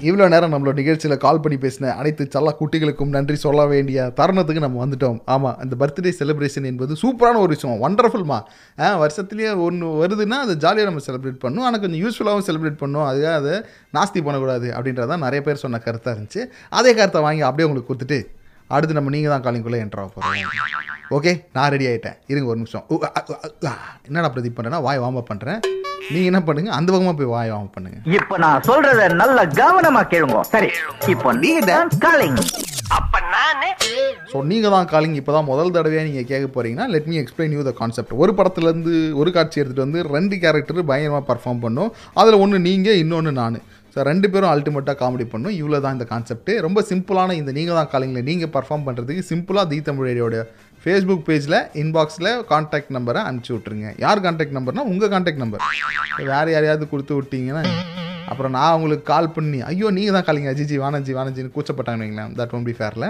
இவ்வளோ 0.08 0.26
நேரம் 0.32 0.52
நம்மளோட 0.52 0.74
நிகழ்ச்சியில் 0.80 1.20
கால் 1.22 1.40
பண்ணி 1.42 1.56
பேசின 1.62 1.92
அனைத்து 2.00 2.24
சல்லா 2.32 2.52
குட்டிகளுக்கும் 2.58 3.14
நன்றி 3.14 3.36
சொல்ல 3.44 3.60
வேண்டிய 3.70 3.98
தருணத்துக்கு 4.18 4.64
நம்ம 4.64 4.80
வந்துட்டோம். 4.84 5.16
ஆமாம் 5.34 5.56
அந்த 5.62 5.74
பர்த்டே 5.80 6.12
செலிப்ரேஷன் 6.18 6.68
என்பது 6.70 6.92
சூப்பரான 7.02 7.40
ஒரு 7.44 7.50
விஷயம். 7.54 7.80
வண்டர்ஃபுல்மா 7.84 8.38
ஆ 8.78 8.90
வருஷத்துலேயே 9.02 9.50
ஒன்று 9.66 9.86
வருதுன்னா 10.02 10.38
அது 10.44 10.54
ஜாலியாக 10.64 10.88
நம்ம 10.90 11.04
செலிப்ரேட் 11.08 11.40
பண்ணணும் 11.44 11.66
ஆனால் 11.68 11.82
கொஞ்சம் 11.84 12.02
யூஸ்ஃபுல்லாகவும் 12.04 12.46
செலிப்ரேட் 12.50 12.80
பண்ணணும் 12.82 13.08
அதுக்காக 13.10 13.34
அதை 13.42 13.54
நாஸ்தி 13.98 14.22
பண்ணக்கூடாது 14.26 14.70
அப்படின்றதான் 14.76 15.24
நிறைய 15.26 15.42
பேர் 15.48 15.62
சொன்ன 15.64 15.82
கருத்தாக 15.86 16.14
இருந்துச்சு. 16.16 16.44
அதே 16.80 16.92
கருத்தை 17.00 17.22
வாங்கி 17.28 17.44
அப்படியே 17.50 17.68
உங்களுக்கு 17.68 17.92
கொடுத்துட்டு 17.92 18.20
அடுத்து 18.76 18.98
நம்ம 18.98 19.12
நீங்கள் 19.16 19.34
தான் 19.34 19.46
காலிங்குள்ளே 19.46 19.82
என்ட்ரு 19.84 20.08
போகிறோம் 20.16 20.82
ஓகே 21.16 21.32
நான் 21.56 21.72
ரெடி 21.74 21.86
ஆகிட்டேன் 21.88 22.18
இருங்க 22.32 22.52
ஒரு 22.52 22.60
நிமிஷம். 22.60 22.84
என்னடா 24.08 24.28
பிரதீப் 24.34 24.56
பண்ணுறேன்னா 24.58 24.80
வாய் 24.86 25.00
வார்ம் 25.02 25.18
அப் 25.20 25.30
பண்ணுறேன் 25.32 25.60
நீங்கள் 26.12 26.30
என்ன 26.30 26.40
பண்ணுங்க 26.46 26.70
அந்த 26.76 26.88
பக்கமாக 26.92 27.16
போய் 27.18 27.32
வாய் 27.34 27.52
வார்ம் 27.54 27.74
பண்ணுங்க. 27.74 27.98
இப்ப 28.18 28.38
நான் 28.44 28.64
சொல்றத 28.68 29.08
நல்ல 29.22 29.44
கவனமா 29.60 30.02
கேளுங்க. 30.12 30.40
சரி 30.54 30.70
இப்போ 31.12 31.32
நீங்க 31.42 31.60
தான் 31.70 31.92
காலிங். 32.04 32.40
அப்ப 32.98 33.20
நானு 33.34 33.68
ஸோ 34.32 34.38
நீங்கள் 34.50 34.74
தான் 34.74 34.88
காலிங். 34.92 35.16
இப்போ 35.20 35.32
தான் 35.36 35.48
முதல் 35.50 35.72
தடவையாக 35.76 36.06
நீங்கள் 36.08 36.28
கேட்க 36.30 36.46
போகிறீங்கன்னா 36.56 36.86
let 36.94 37.08
me 37.10 37.16
explain 37.22 37.54
you 37.56 37.62
the 37.68 37.72
concept 37.80 38.12
ஒரு 38.22 38.32
படத்துலேருந்து 38.38 38.94
ஒரு 39.20 39.30
காட்சி 39.36 39.60
எடுத்துகிட்டு 39.60 39.86
வந்து 39.86 40.02
ரெண்டு 40.16 40.36
கேரக்டர் 40.44 40.88
பயங்கரமாக 40.90 41.24
பர்ஃபார்ம் 41.30 41.62
பண்ணும். 41.66 41.92
அதில் 42.20 42.40
ஒன்று 42.44 42.66
நீங்கள் 42.68 43.00
இன்னொன்று 43.04 43.32
நான். 43.42 43.60
ஸோ 43.94 44.02
ரெண்டு 44.10 44.26
பேரும் 44.32 44.52
அல்டிமேட்டாக 44.52 44.96
காமெடி 45.00 45.24
பண்ணும். 45.32 45.54
இவ்வளோ 45.60 45.78
தான் 45.84 45.94
இந்த 45.96 46.06
கான்செப்ட்டு 46.12 46.52
ரொம்ப 46.66 46.80
சிம்பிளான 46.90 47.34
இந்த 47.40 47.50
நீங்கள் 47.58 47.78
தான் 47.78 47.90
காலிங்கில் 47.92 48.26
நீங்கள் 48.30 48.52
பர்ஃபார்ம் 48.56 48.86
பண்ணுறதுக்கு 48.86 49.22
சிம்பிளாக 49.30 49.66
தி 49.72 49.78
தமிழ் 49.88 50.06
ரேடியோட 50.08 50.38
ஃபேஸ்புக் 50.84 51.26
பேஜில் 51.28 51.58
இன்பாக்ஸில் 51.82 52.30
கான்டாக்ட் 52.50 52.90
நம்பரை 52.96 53.20
அனுப்பிச்சி 53.28 53.52
விட்ருங்க 53.54 53.90
யார் 54.04 54.22
கான்டாக்ட் 54.26 54.56
நம்பர்னா 54.58 54.84
உங்கள் 54.92 55.12
கான்டாக்ட் 55.14 55.42
நம்பர் 55.44 55.62
வேறு 56.32 56.50
யாரையாவது 56.56 56.86
கொடுத்து 56.92 57.14
விட்டீங்கன்னா 57.18 57.62
அப்புறம் 58.32 58.54
நான் 58.58 58.74
உங்களுக்கு 58.76 59.06
கால் 59.12 59.32
பண்ணி 59.36 59.58
ஐயோ 59.70 59.88
நீங்கள் 59.96 60.16
தான் 60.16 60.26
காலிங்க 60.28 60.52
அஜிஜி 60.54 60.76
வானஜி 60.84 61.12
வானஜின்னு 61.18 61.54
கூச்சப்பட்டாங்கன்னு 61.56 62.04
வைங்களேன். 62.06 62.30
That 62.40 62.54
one 62.58 62.66
B 62.68 62.74
ஃபேரில் 62.78 63.08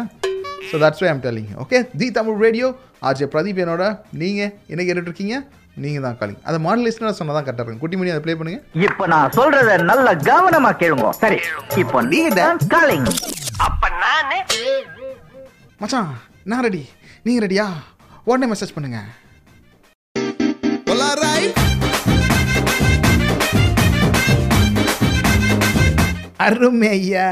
so 0.70 0.76
that's 0.84 1.02
why 1.02 1.08
I'm 1.12 1.24
telling 1.26 1.50
okay 1.64 1.78
the 2.00 2.06
Tamil 2.18 2.38
radio 2.46 2.68
RJ 3.08 3.26
Pradeep 3.34 3.60
என்னோட 3.64 3.84
நீங்கள் 4.22 4.50
என்ன 4.72 4.82
கேட்டுட்ருக்கீங்க 4.86 5.36
நீங்கள் 5.82 6.04
தான் 6.06 6.18
காலிங் 6.18 6.42
அதை 6.48 6.58
மாடலேஷனாக 6.66 7.14
சொன்னால் 7.18 7.36
தான் 7.36 7.46
கரெக்டாக 7.46 7.64
இருக்கும். 7.64 7.82
குட்டி 7.84 7.96
மணி 7.98 8.12
அதை 8.12 8.22
ப்ளே 8.24 8.34
பண்ணுங்க. 8.40 8.60
இப்ப 8.86 9.06
நான் 9.12 9.32
சொல்றத 9.38 9.78
நல்ல 9.90 10.08
கவனமா 10.28 10.70
கேளுங்க. 10.82 11.08
சரி 11.22 11.38
இப்போ 11.82 12.02
நீங்க 12.12 12.30
தான் 12.40 12.60
காலிங் 12.74 13.08
அப்ப 13.66 13.88
நானு? 14.04 14.38
மச்சான் 15.82 16.14
நான் 16.52 16.64
ரெடி 16.68 16.82
நீங்கள் 17.26 17.44
ரெடியா 17.46 17.66
உடனே 18.30 18.48
மெசேஜ் 18.54 18.76
பண்ணுங்க. 18.78 19.00
அருமை 26.46 26.88
ஐயா 26.94 27.28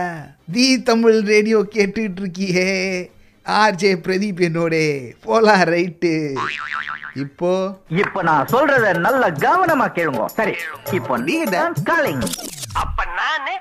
தி 0.54 0.66
தமிழ் 0.88 1.18
ரேடியோ 1.30 1.58
கேட்டுட்டு 1.74 2.20
இருக்கியே. 2.22 2.70
ஆர்ஜே 3.46 3.90
பிரதீப் 4.04 4.40
என்னோட 4.48 4.74
போலாம் 5.24 5.62
ரைட்டு. 5.72 6.12
இப்போ? 7.22 7.50
இப்ப 8.02 8.22
நான் 8.28 8.50
சொல்றத 8.52 8.92
நல்ல 9.06 9.24
கவனமா 9.44 9.86
கேளுங்க. 9.96 10.26
சரி 10.38 10.54
இப்போ 10.98 11.16
நீங்க 11.28 11.46
தான் 11.54 11.74
காலிங் 11.88 12.22
அப்ப 12.82 13.04
நானு 13.18 13.54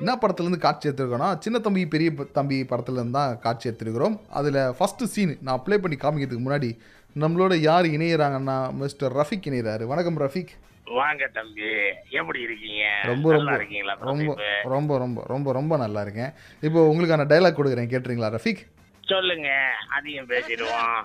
என்ன 0.00 0.12
படத்துலேருந்து 0.20 0.60
காட்சி 0.66 0.88
எடுத்துருக்கோம்னா 0.88 1.38
சின்ன 1.44 1.58
தம்பி 1.58 1.82
பெரிய 1.94 2.10
தம்பி 2.38 2.58
படத்துலேருந்து 2.70 3.18
தான் 3.18 3.38
காட்சி 3.38 3.68
எடுத்துருக்கிறோம். 3.70 4.16
அதில் 4.38 4.60
ஃபஸ்ட்டு 4.78 5.10
சீன் 5.14 5.34
நான் 5.48 5.62
ப்ளே 5.64 5.78
பண்ணி 5.78 5.98
காமிக்கிறதுக்கு 6.04 6.46
முன்னாடி 6.46 6.70
நம்மளோட 7.16 7.54
யார் 7.68 7.86
இணையிறாங்கன்னா 7.86 8.56
மிஸ்டர் 8.82 9.12
ரஃபிக் 9.20 9.48
இணையிறாரு. 9.50 9.84
வணக்கம் 9.92 10.18
ரஃபிக். 10.24 10.54
வாங்க 11.00 11.28
தம்பி 11.36 11.68
எப்படி 12.20 12.40
இருக்கீங்க? 12.40 12.82
ரொம்ப 13.10 13.26
ரொம்ப 13.32 13.38
நல்லா 13.38 13.54
இருக்கீங்களா 13.60 13.94
ரொம்ப? 14.10 14.34
ரொம்ப 14.74 14.98
ரொம்ப 15.04 15.22
ரொம்ப 15.26 15.52
ரொம்ப 15.52 15.76
நல்லா 15.76 16.00
இருக்கேன். 16.00 16.32
இப்போ 16.62 16.80
உங்களுக்கான 16.92 17.26
டைலாக் 17.32 17.58
கொடுக்குறேன் 17.60 17.92
கேட்டுறீங்களா 17.92 18.30
ரஃபிக்? 18.36 18.62
சொல்லுங்க. 19.12 19.48
அதையும் 19.96 20.28
பேசிடுவோம். 20.32 21.02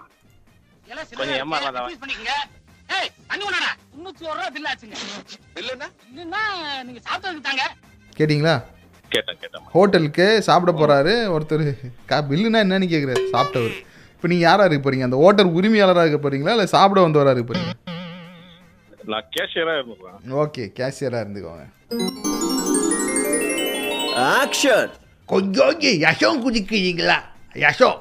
கொஞ்சம் 1.20 1.40
ஏமாறலாம் 1.42 1.76
தான் 1.76 2.02
பண்ணிக்கங்க. 2.04 2.36
ஏய் 2.98 3.10
அண்ணி 3.32 3.44
உடனே 3.50 3.70
முன்னூத்தி 3.96 4.24
ஒரு 4.30 4.38
ரூபா 4.38 4.50
பில் 4.56 4.70
ஆச்சுங்க. 4.72 4.98
பில்லுன்னா 5.56 5.88
பில்லுன்னா 6.06 6.42
நீங்க 6.88 7.02
சாப்பிட்டதுக்கு 7.08 7.48
தாங்க. 7.50 7.66
கேட்டிங்களா? 8.18 8.56
கேட்டேன் 9.14 9.40
கேட்டேன் 9.42 9.70
ஹோட்டலுக்கு 9.76 10.26
சாப்பிட 10.48 10.72
போகிறாரு 10.80 11.14
ஒருத்தர். 11.36 11.66
கா 12.12 12.18
பில்லுனா 12.32 12.64
என்னன்னு 12.66 12.92
கேட்குறாரு 12.94 13.24
சாப்பிட்டவர். 13.36 13.78
இப்போ 14.16 14.30
நீங்கள் 14.32 14.48
யாராக 14.48 14.68
இருக்க 14.68 14.82
போறீங்க? 14.86 15.08
அந்த 15.10 15.20
ஹோட்டல் 15.24 15.56
உரிமையாளராக 15.60 16.06
இருக்க 16.08 16.22
போறீங்களா? 16.26 16.56
இல்லை 16.58 16.68
சாப்பிட 16.76 17.02
வந்தவராக 17.06 17.36
இருக்க 17.36 17.48
போறீங்க? 17.52 17.74
நான் 19.12 19.30
கேஷியரா 19.36 19.74
இருந்துக்கலாம் 19.80 20.40
ஓகே 20.44 20.64
கேஷியராக 20.80 21.24
இருந்துக்கோங்க. 21.26 21.66
ஆக்ஷன் 24.40 24.92
கொஞ்சம் 25.34 25.82
யசம் 26.06 26.42
குதிக்கிறீங்களா 26.46 27.18
வேணா, 27.56 27.98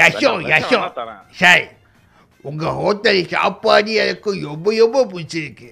யசம் 0.00 0.42
வேணா 0.50 0.90
தரேன். 0.98 1.22
சார் 1.40 1.64
உங்கள் 2.48 2.76
ஹோட்டல் 2.80 3.20
சாப்பாடு 3.32 3.92
எனக்கு 4.02 4.30
ரொம்ப 4.50 4.74
ரொம்ப 4.82 4.98
பிடிச்சிருக்கு 5.12 5.68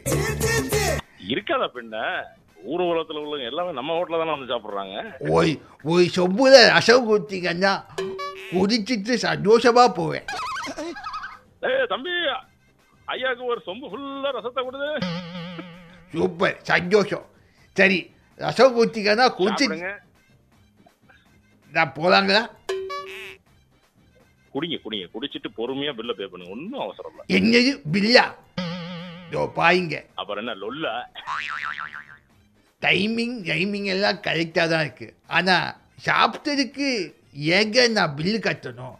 இருக்காதா 1.33 1.66
பின்ன 1.76 1.96
ஊர் 2.70 2.83
உலகத்துல 2.88 3.20
உள்ளவங்க 3.22 3.50
எல்லாமே 3.50 3.72
நம்ம 3.79 3.94
ஹோட்டல்ல 3.98 4.20
தானே 4.22 4.35
வந்து 4.35 4.50
சாப்பிடுறாங்க. 4.53 4.96
ஒரு 5.37 5.50
ஒரு 5.92 6.05
சொம்புல 6.16 6.57
ரசம் 6.74 7.09
கொடுத்தீங்கன்னா 7.11 7.72
குடிச்சிட்டு 8.53 9.14
சந்தோஷமா 9.29 9.85
போவேன். 10.00 10.26
ஏய் 11.68 11.88
தம்பி 11.94 12.12
ஐயாக்கு 13.14 13.50
ஒரு 13.55 13.61
சொம்பு 13.68 13.87
ஃபுல்லா 13.92 14.31
ரசத்தை 14.38 14.61
கொடுது 14.68 14.90
சூப்பர் 16.14 16.57
சந்தோஷம். 16.72 17.26
சரி 17.76 17.98
ரசம் 18.46 18.76
கொடுத்தீங்கன்னா 18.79 19.29
குடிச்சு 19.40 19.66
சாப்பிடுங்க. 19.66 19.90
நான் 21.74 21.92
போலாங்களா? 21.98 22.42
குடிங்க 24.54 24.76
குடிங்க. 24.85 25.06
குடிச்சிட்டு 25.14 25.48
பொறுமையா 25.59 25.92
பில்ல 25.98 26.12
பே 26.18 26.26
பண்ணுங்க. 26.30 26.54
ஒன்றும் 26.54 26.85
அவசரம் 26.85 27.12
இல்லை. 27.12 27.26
என்னது 27.38 27.72
பில்லா 27.94 28.24
இதோ 29.28 29.42
பாருங்க 29.59 29.96
அப்புறம் 30.20 30.40
என்ன 30.42 30.54
லொல்ல? 30.62 30.87
டைமிங் 32.83 33.37
டைமிங் 33.50 33.88
எல்லாம் 33.94 34.18
கரெக்டாக 34.26 34.66
தான் 34.72 34.85
இருக்கு. 34.87 35.09
ஆனால் 35.37 35.68
சாப்பிட்டதுக்கு 36.06 36.88
ஏங்க 37.59 37.87
நான் 37.96 38.16
பில்லு 38.18 38.38
கட்டணும்? 38.48 38.96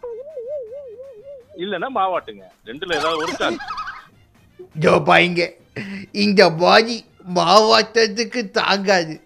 இல்லைன்னா 1.63 1.89
மாவாட்டுங்க. 1.97 2.45
ரெண்டுல 2.69 2.97
ஏதாவது 2.99 3.21
ஒரு 3.23 3.33
சான்ஸ் 3.41 3.65
இதோ 4.77 4.93
பாருங்க 5.09 5.41
இந்த 6.23 6.41
பாடி 6.63 6.97
மாவாட்டத்துக்கு 7.35 8.49
தாங்காது. 8.49 9.23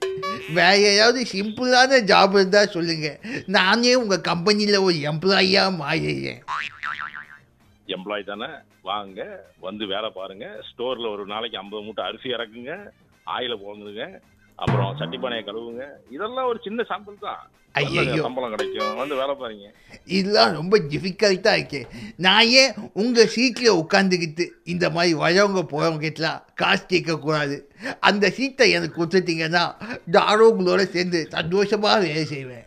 வேற 0.54 0.78
ஏதாவது 0.78 1.26
சிம்பிளான 1.34 2.06
ஜாப் 2.06 2.34
இருந்தால் 2.34 2.68
சொல்லுங்க. 2.68 3.20
நானே 3.46 3.96
உங்கள் 3.96 4.22
கம்பெனியில் 4.22 4.78
ஒரு 4.78 4.96
எம்ப்ளாயியாக 4.96 5.76
மாறிடுறேன். 5.82 6.42
எம்ப்ளாய் 7.88 8.26
தானே? 8.26 8.54
வாங்க 8.82 9.46
வந்து 9.60 9.86
வேலை 9.86 10.10
பாருங்க. 10.10 10.46
ஸ்டோர்ல 10.46 11.12
ஒரு 11.12 11.26
நாளைக்கு 11.26 11.58
ஐம்பது 11.58 11.84
மூட்டை 11.84 12.06
அரிசி 12.06 12.30
இறக்குங்க. 12.30 12.90
ஆயில 13.26 13.56
போங்குங்க 13.68 14.20
அப்புறம் 14.56 14.96
சட்டி 15.00 15.18
பானையை 15.18 15.46
கழுவுங்க. 15.48 15.86
இதெல்லாம் 16.10 16.48
ஒரு 16.48 16.60
சின்ன 16.64 16.86
சாம்பிள் 16.90 17.20
தான். 17.20 17.52
ஐயையோ. 17.72 18.22
சம்பளம் 18.22 18.50
கிடைக்கும். 18.50 18.96
வந்து 18.96 19.16
வேலை 19.16 19.36
பாருங்க. 19.36 19.74
இதெல்லாம் 20.06 20.54
ரொம்ப 20.54 20.78
டிஃபிகல்ட்டாக 20.78 21.54
இருக்கு. 21.54 21.88
நான் 22.16 22.46
ஏன் 22.46 22.74
உங்கள் 22.94 23.28
சீட்டில் 23.28 23.72
உட்காந்துக்கிட்டு 23.72 24.48
இந்த 24.64 24.90
மாதிரி 24.90 25.14
வரவங்க 25.16 25.64
போகிறவங்ககிட்டலாம் 25.72 26.42
காசு 26.56 26.86
கேட்கக்கூடாது? 26.88 27.60
அந்த 28.00 28.30
சீட்டை 28.30 28.72
எனக்கு 28.72 29.06
கொடுத்துட்டீங்கன்னா 29.06 29.76
நானும் 30.06 30.60
உங்களோட 30.60 30.84
சேர்ந்து 30.84 31.28
சந்தோஷமாக 31.30 32.00
வேலை 32.00 32.26
செய்வேன். 32.26 32.66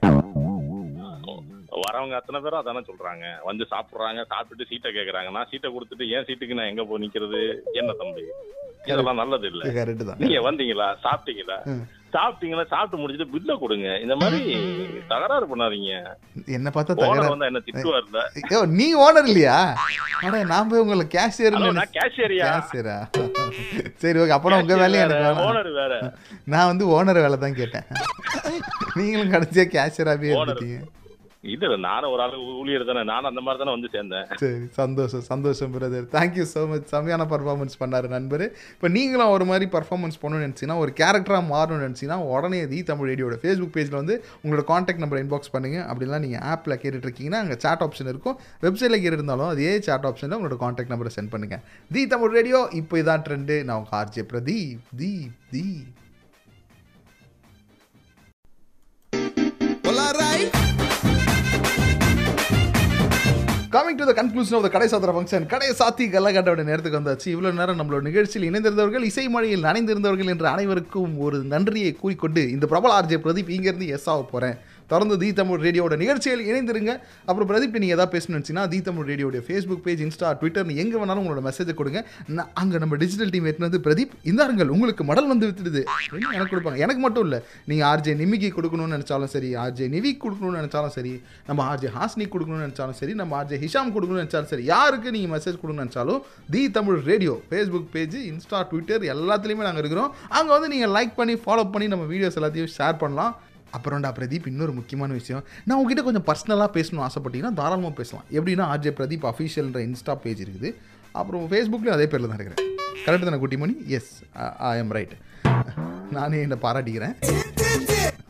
வரவங்க 1.87 2.17
அத்தனை 2.19 2.39
பேரும் 2.45 2.61
அதானே 2.61 2.83
சொல்றாங்க. 2.91 3.25
வந்து 3.49 3.65
சாப்பிடுறாங்க 3.73 4.23
சாப்பிட்டுட்டு 4.33 4.71
சீட்டை 4.71 4.93
கேக்குறாங்க. 4.97 5.31
நான் 5.37 5.51
சீட்டை 5.53 5.71
கொடுத்துட்டு 5.75 6.11
ஏன் 6.15 6.27
சீட்டுக்கு 6.31 6.59
நான் 6.61 6.73
எங்க 6.73 6.85
போய் 6.91 7.05
நிக்கிறது? 7.05 7.43
என்ன 7.83 7.93
தம்பி? 8.03 8.25
இதெல்லாம் 8.89 9.21
நல்லது 9.21 9.47
இல்ல 9.53 9.63
கரெக்டு 9.79 10.05
தான். 10.09 10.21
நீங்க 10.23 10.41
வந்தீங்களா? 10.49 10.89
சாப்பிட்டீங்களா? 11.05 11.57
சாப்பிட்டீங்களா? 12.15 12.63
சாப்பிட்டு 12.73 13.01
முடிச்சிட்டு 13.01 13.33
பில்ல 13.33 13.53
கொடுங்க. 13.63 13.89
இந்த 14.05 14.15
மாதிரி 14.21 14.41
தகராறு 15.11 15.47
பண்ணாதீங்க. 15.51 15.93
என்ன 16.57 16.69
பார்த்தா 16.77 16.97
தகராறு. 17.01 17.33
வந்து 17.33 17.49
என்ன 17.51 17.61
திட்டுவார்ல 17.67 18.21
ஐயோ 18.43 18.61
நீ 18.79 18.87
ஓனர் 19.07 19.29
இல்லையா? 19.31 19.57
அட 20.27 20.43
நான் 20.53 20.71
போய் 20.71 20.83
உங்களை 20.85 21.07
கேஷியர் 21.17 21.59
நான் 21.65 21.95
cashier-யா? 21.99 22.47
கேஷியரா 22.53 22.99
சரி 24.05 24.21
ஓகே 24.23 24.37
அப்புறம் 24.37 24.61
உங்க 24.63 24.77
வேலையை 24.83 25.03
எனக்கு. 25.07 25.45
ஓனர் 25.49 25.71
வேற. 25.81 25.95
நான் 26.55 26.71
வந்து 26.73 26.87
ஓனர் 26.99 27.23
வேலை 27.25 27.39
தான் 27.45 27.59
கேட்டேன். 27.61 27.89
நீங்களும் 28.99 29.35
கடைசியா 29.35 29.67
கேஷியராகவே 29.77 30.33
Owner. 30.39 30.57
இல்ல 31.45 31.67
இது 31.67 31.77
நானும் 31.87 32.13
ஒரு 32.13 32.23
ஆளு 32.23 32.37
ஊழியர் 32.61 32.85
தானே. 32.89 33.03
நானும் 33.11 33.29
அந்த 33.31 33.43
மாதிரி 33.47 33.59
தானே 33.61 33.73
வந்து 33.75 33.89
சேர்ந்தேன். 33.93 34.25
சரி 34.41 34.57
சந்தோஷம் 34.79 35.23
சந்தோஷம் 35.29 35.73
brother 35.75 36.09
thank you 36.15 36.45
so 36.53 36.63
much 36.71 36.89
செம்மையான 36.93 37.27
பர்ஃபார்மன்ஸ் 37.33 37.79
பண்ணார் 37.83 38.09
நண்பர். 38.15 38.45
இப்போ 38.75 38.89
நீங்களும் 38.97 39.35
ஒரு 39.35 39.45
மாதிரி 39.51 39.67
பர்ஃபார்மன்ஸ் 39.75 40.19
பண்ணணும்னு 40.23 40.47
நினச்சிங்கன்னா 40.47 40.79
ஒரு 40.85 40.93
கேரக்டராக 41.01 41.45
மாறணும்னு 41.53 41.87
நினச்சிங்கன்னா 41.87 42.19
உடனே 42.33 42.61
தி 42.73 42.81
தமிழ் 42.91 43.11
ரேடியோட 43.11 43.39
ஃபேஸ்புக் 43.45 43.75
பேஜில் 43.77 43.99
வந்து 44.01 44.17
உங்களோட 44.43 44.65
காண்டாக்ட் 44.73 45.05
நம்பர் 45.05 45.23
இன்பாக்ஸ் 45.25 45.53
பண்ணுங்கள் 45.55 45.87
அப்படிலாம் 45.93 46.25
நீங்கள் 46.27 46.45
ஆப்பில் 46.55 46.79
கேட்டுட்ருக்கீங்கன்னா 46.83 47.43
அங்கே 47.45 47.59
சாட் 47.67 47.85
ஆப்ஷன் 47.87 48.11
இருக்கும். 48.15 48.37
வெப்சைட்டில் 48.67 49.03
கேட்டு 49.05 49.21
இருந்தாலும் 49.21 49.53
அதே 49.55 49.71
சாட் 49.89 50.09
ஆப்ஷனில் 50.11 50.39
உங்களோட 50.41 50.59
காண்டாக்ட் 50.65 50.93
நம்பரை 50.95 51.15
சென்ட் 51.19 51.33
பண்ணுங்கள் 51.37 51.63
தி 51.97 52.05
தமிழ் 52.15 52.37
ரேடியோ 52.39 52.63
இப்போ 52.83 53.01
இதான் 53.05 53.25
ட்ரெண்டு 53.29 53.57
நான் 53.69 53.79
உங்கள் 53.83 53.99
RJ 54.01 54.27
Pradeep. 54.35 54.85
Deep 55.03 55.39
Deep. 55.55 55.97
Coming 63.73 63.99
to 64.01 64.05
the 64.09 64.13
conclusion 64.19 64.57
of 64.57 64.65
the 64.67 64.69
கடை 64.75 64.87
சாத்திர 64.91 65.13
ஃபங்க்ஷன் 65.15 65.47
கடை 65.53 65.67
சாத்தி 65.81 66.05
கல்லகட்டோட 66.13 66.61
நேரத்துக்கு 66.69 66.99
வந்தாச்சு. 66.99 67.27
இவ்வளோ 67.33 67.51
நேரம் 67.59 67.79
நம்மளோட 67.81 68.03
நிகழ்ச்சியில் 68.09 68.47
இணைந்திருந்தவர்கள் 68.49 69.05
இசை 69.09 69.25
மழையில் 69.35 69.67
நனைந்திருந்தவர்கள் 69.67 70.31
என்ற 70.35 70.47
அனைவருக்கும் 70.51 71.13
ஒரு 71.19 71.39
நன்றியை 71.53 71.93
கூறிக்கொண்டு 72.01 72.43
இந்த 72.55 72.67
பிரபல 72.73 72.95
ஆர்ஜே 72.99 73.19
பிரதீப் 73.25 73.53
இங்கேருந்து 73.57 73.89
எஸ் 73.97 74.09
ஆக 74.13 74.23
போகிறேன் 74.33 74.57
தொடர்ந்து 74.93 75.17
தி 75.23 75.31
தமிழ் 75.41 75.63
ரேடியோட 75.67 75.97
நிகழ்ச்சியில் 76.03 76.45
இணைந்திருங்க. 76.51 76.93
அப்புறம் 77.29 77.49
பிரதீப் 77.51 77.79
நீங்கள் 77.85 77.97
எதாவது 77.97 78.13
பேசணும்னு 78.15 78.39
நினச்சிங்கன்னா 78.39 78.67
தி 78.75 78.81
தமிழ் 78.89 79.09
ரேடியோடைய 79.13 79.43
ஃபேஸ்புக் 79.47 79.83
பேஜ் 79.87 80.03
இன்ஸ்டா 80.07 80.31
ட்விட்டர் 80.41 80.75
எங்கே 80.85 80.97
வேணாலும் 81.01 81.23
உங்களோட 81.25 81.43
மெசேஜை 81.49 81.75
கொடுங்க. 81.81 82.01
அங்கே 82.63 82.83
நம்ம 82.85 82.97
டிஜிட்டல் 83.03 83.33
டீம் 83.35 83.49
எடுத்துனது 83.51 83.81
பிரதீப். 83.87 84.15
இந்தாருங்கள் 84.33 84.73
உங்களுக்கு 84.77 85.05
மடல் 85.11 85.31
வந்து 85.33 85.49
வித்துடுது. 85.51 85.83
அப்படின்னு 85.95 86.35
எனக்கு 86.39 86.53
கொடுப்பாங்க? 86.55 86.81
எனக்கு 86.87 87.03
மட்டும் 87.07 87.27
இல்லை. 87.29 87.41
நீங்கள் 87.71 87.89
ஆர்ஜே 87.91 88.15
நிமிக்கு 88.23 88.51
கொடுக்கணும்னு 88.59 88.97
நினச்சாலும் 88.97 89.33
சரி 89.35 89.51
ஆர்ஜே 89.65 89.89
நிவி 89.97 90.13
கொடுக்கணும்னு 90.25 90.61
நினச்சாலும் 90.63 90.95
சரி 90.99 91.15
நம்ம 91.49 91.61
ஆர்ஜே 91.73 91.91
ஹாஸ்னி 91.99 92.27
கொடுக்கணும்னு 92.35 92.67
நினச்சாலும் 92.67 92.99
சரி 93.03 93.15
நம்ம 93.23 93.37
ஆர்ஜே 93.41 93.59
ஹிஷாம் 93.65 93.93
கொடுக்கணும்னு 93.97 94.25
நினச்சாலும் 94.25 94.51
சரி 94.53 94.65
யாருக்கு 94.73 95.15
நீங்கள் 95.17 95.35
மெசேஜ் 95.37 95.59
கொடுக்கணும்னு 95.61 95.87
நினச்சாலும் 95.87 96.23
the 96.55 96.63
Tamil 96.79 97.01
radio 97.11 97.35
Facebook 97.51 97.91
page 97.97 98.17
Insta 98.31 98.61
Twitter 98.71 99.05
எல்லாத்துலேயுமே 99.15 99.67
நாங்கள் 99.69 99.85
இருக்கிறோம். 99.85 100.11
அங்கே 100.39 100.53
வந்து 100.57 100.71
நீங்கள் 100.75 100.95
லைக் 100.97 101.15
பண்ணி 101.21 101.37
ஃபாலோ 101.45 101.67
பண்ணி 101.75 101.89
நம்ம 101.95 102.07
வீடியோஸ் 102.15 102.39
எல்லாத்தையும் 102.41 102.73
ஷேர் 102.79 102.99
பண்ணலாம். 103.05 103.35
அப்புறம்டா 103.77 104.11
பிரதீப் 104.19 104.49
இன்னொரு 104.53 104.73
முக்கியமான 104.79 105.13
விஷயம். 105.21 105.43
நான் 105.67 105.79
உங்ககிட்ட 105.81 106.05
கொஞ்சம் 106.09 106.27
பர்சனலாக 106.29 106.71
பேசணும்னு 106.77 107.07
ஆசைப்பட்டீங்கன்னா 107.09 107.55
தாராளமாக 107.61 107.95
பேசலாம். 108.01 108.27
எப்படின்னா 108.37 108.67
ஆர்ஜே 108.75 108.93
பிரதீப் 109.01 109.27
அஃபீஷியல்ன்ற 109.33 109.81
இன்ஸ்டா 109.89 110.17
பேஜ் 110.25 110.43
இருக்குது. 110.47 110.71
அப்புறம் 111.21 111.45
ஃபேஸ்புக்லேயும் 111.53 111.97
அதே 111.99 112.07
பேரில் 112.13 112.31
தான் 112.31 112.41
இருக்கிறேன். 112.41 112.63
கரெக்டு 113.07 113.29
தானே 113.29 113.41
Kuttimani 113.45 113.75
yes 113.99 114.13
I 114.71 114.77
am 114.83 114.95
right 114.99 115.15
நானே 116.17 116.39
என்னை 116.47 116.59
பாராட்டிக்கிறேன். 116.65 117.15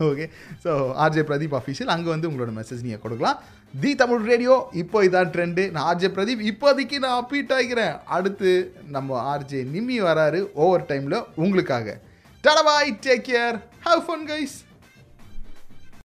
Okay 0.07 0.25
so 0.63 0.71
RJ 1.03 1.23
Pradeep 1.29 1.55
official 1.59 1.91
அங்கே 1.93 2.09
வந்து 2.13 2.27
உங்களோட 2.29 2.51
மெசேஜ் 2.59 2.83
நீங்கள் 2.85 3.01
கொடுக்கலாம். 3.05 3.39
தி 3.81 3.91
தமிழ் 4.01 4.21
ரேடியோ 4.29 4.55
இப்போ 4.81 4.97
இதான் 5.07 5.31
ட்ரெண்டு 5.33 5.63
நான் 5.73 5.87
ஆர்ஜே 5.89 6.09
பிரதீப் 6.17 6.43
இப்போதைக்கு 6.51 6.97
நான் 7.05 7.17
அப்பீட் 7.21 7.53
ஆகிக்கிறேன் 7.55 7.95
அடுத்து 8.17 8.51
நம்ம 8.95 9.19
ஆர்ஜே 9.33 9.61
நிம்மி 9.73 9.97
வராரு 10.09 10.39
ஓவர் 10.65 10.87
டைமில் 10.91 11.17
உங்களுக்காக 11.43 11.97
டடபாய் 12.43 12.91
take 13.07 13.27
care 13.31 13.57
have 13.87 14.03
fun 14.07 14.25
guys 14.31 14.55